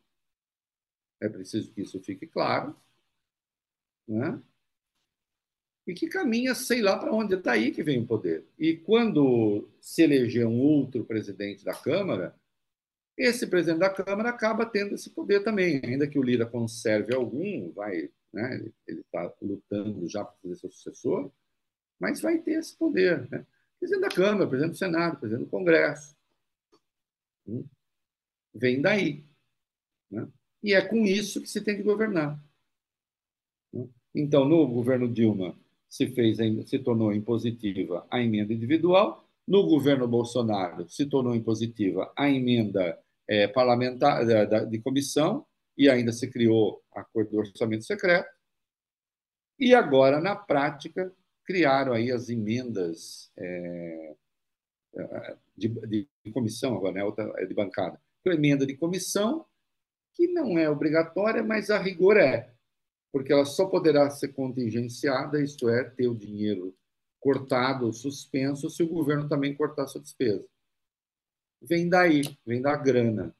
[1.20, 2.74] é preciso que isso fique claro,
[4.06, 4.40] né?
[5.86, 8.46] e que caminha, sei lá para onde, está aí que vem o poder.
[8.58, 12.34] E quando se eleger um outro presidente da Câmara,
[13.16, 17.70] esse presidente da Câmara acaba tendo esse poder também, ainda que o Lira conserve algum,
[17.72, 21.30] vai, né, ele está lutando já para fazer seu sucessor,
[21.98, 23.28] mas vai ter esse poder.
[23.30, 23.46] Né?
[23.78, 26.16] Presidente da Câmara, presidente do Senado, presidente do Congresso.
[27.46, 27.64] Hum?
[28.54, 29.24] Vem daí.
[30.10, 30.28] Né?
[30.62, 32.42] E é com isso que se tem que governar.
[33.72, 33.88] Né?
[34.14, 35.56] Então, no governo Dilma,
[35.88, 36.38] se, fez,
[36.68, 43.48] se tornou impositiva a emenda individual, no governo Bolsonaro, se tornou impositiva a emenda é,
[43.48, 44.24] parlamentar
[44.68, 45.44] de comissão,
[45.80, 48.28] e ainda se criou acordo do orçamento secreto.
[49.58, 51.10] E agora, na prática,
[51.42, 54.14] criaram aí as emendas é,
[55.56, 57.02] de, de, comissão, agora, né?
[57.02, 57.98] Outra é de bancada.
[58.20, 59.46] Então, emenda de comissão,
[60.12, 62.52] que não é obrigatória, mas a rigor é,
[63.10, 66.76] porque ela só poderá ser contingenciada, isto é, ter o dinheiro
[67.18, 70.46] cortado, suspenso, se o governo também cortar sua despesa.
[71.62, 73.34] Vem daí, vem da grana.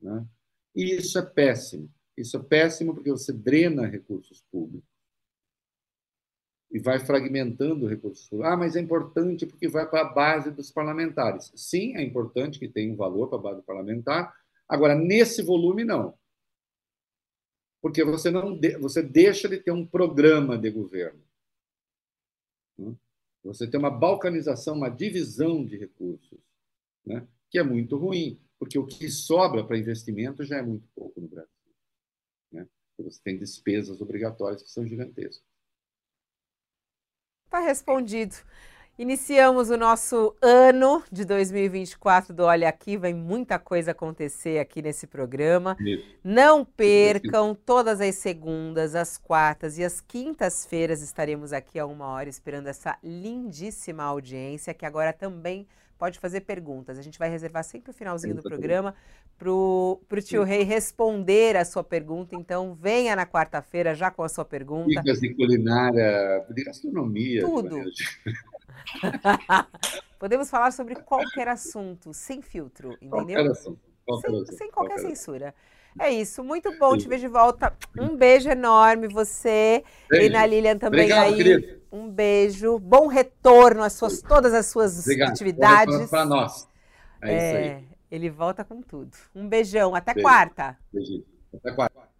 [0.00, 0.26] Né?
[0.74, 1.90] E isso é péssimo.
[2.16, 4.92] Isso é péssimo porque você drena recursos públicos
[6.72, 8.50] e vai fragmentando recursos públicos.
[8.50, 11.52] Ah, mas é importante porque vai para a base dos parlamentares.
[11.54, 14.34] Sim, é importante que tenha um valor para a base parlamentar.
[14.66, 16.14] Agora, nesse volume, não.
[17.82, 21.22] Porque você, não de, você deixa de ter um programa de governo.
[22.78, 22.94] Né?
[23.44, 26.38] Você tem uma balcanização, uma divisão de recursos,
[27.04, 27.26] né?
[27.50, 31.26] que é muito ruim, porque o que sobra para investimento já é muito pouco no
[31.26, 31.50] Brasil.
[32.52, 32.64] Né?
[32.96, 35.42] Você tem despesas obrigatórias que são gigantescas.
[37.44, 38.36] Está respondido.
[38.96, 45.08] Iniciamos o nosso ano de 2024 do Olha Aqui, vem muita coisa acontecer aqui nesse
[45.08, 45.76] programa.
[45.80, 46.06] Isso.
[46.22, 52.28] Não percam, todas as segundas, as quartas e as quintas-feiras estaremos aqui a uma hora
[52.28, 55.66] esperando essa lindíssima audiência que agora também
[56.02, 56.98] pode fazer perguntas.
[56.98, 58.92] A gente vai reservar sempre o finalzinho do programa
[59.38, 62.34] para o tio Rei responder a sua pergunta.
[62.34, 64.88] Então, venha na quarta-feira já com a sua pergunta.
[64.88, 67.42] Dicas de culinária, de gastronomia.
[67.42, 67.84] Tudo.
[70.18, 73.10] Podemos falar sobre qualquer assunto, sem filtro, entendeu?
[73.10, 73.80] Qualquer assunto.
[74.04, 74.58] Qualquer sem, assunto.
[74.58, 75.48] sem qualquer, qualquer censura.
[75.50, 76.04] Assunto.
[76.04, 77.72] É isso, muito bom te ver de volta.
[77.96, 80.26] Um beijo enorme, você beijo.
[80.26, 81.36] e na Lilian também Obrigado, aí.
[81.36, 81.81] Querido.
[81.92, 85.30] Um beijo, bom retorno às suas todas as suas Obrigado.
[85.30, 86.08] atividades.
[86.08, 86.66] Para nós.
[87.20, 87.88] É, é, isso aí.
[88.10, 89.14] Ele volta com tudo.
[89.34, 90.26] Um beijão, até beijo.
[90.26, 90.78] quarta.
[90.90, 91.24] Beijinho.
[91.54, 92.12] Até quarta.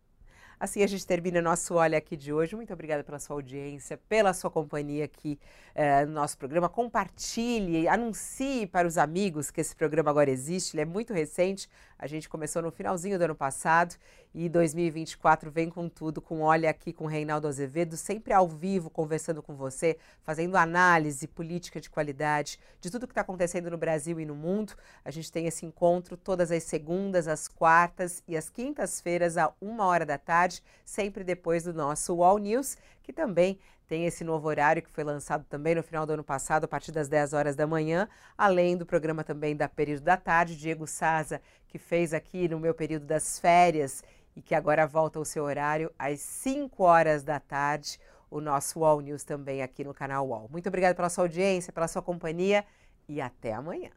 [0.62, 2.54] Assim a gente termina nosso Olha Aqui de hoje.
[2.54, 5.36] Muito obrigada pela sua audiência, pela sua companhia aqui
[5.74, 6.68] é, no nosso programa.
[6.68, 10.76] Compartilhe, anuncie para os amigos que esse programa agora existe.
[10.76, 11.68] Ele é muito recente.
[12.02, 13.94] A gente começou no finalzinho do ano passado
[14.34, 19.40] e 2024 vem com tudo, com Olha Aqui com Reinaldo Azevedo, sempre ao vivo, conversando
[19.40, 24.26] com você, fazendo análise política de qualidade de tudo que está acontecendo no Brasil e
[24.26, 24.74] no mundo.
[25.04, 29.86] A gente tem esse encontro todas as segundas, as quartas e as quintas-feiras, a uma
[29.86, 33.60] hora da tarde, sempre depois do nosso All News, que também
[33.92, 36.90] tem esse novo horário que foi lançado também no final do ano passado, a partir
[36.92, 38.08] das 10 horas da manhã,
[38.38, 41.42] além do programa também da Período da Tarde, Diego Saza,
[41.72, 44.04] que fez aqui no meu período das férias
[44.36, 47.98] e que agora volta ao seu horário às 5 horas da tarde,
[48.30, 50.50] o nosso UOL News também aqui no canal UOL.
[50.52, 52.62] Muito obrigada pela sua audiência, pela sua companhia
[53.08, 53.88] e até amanhã.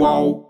[0.00, 0.47] UOL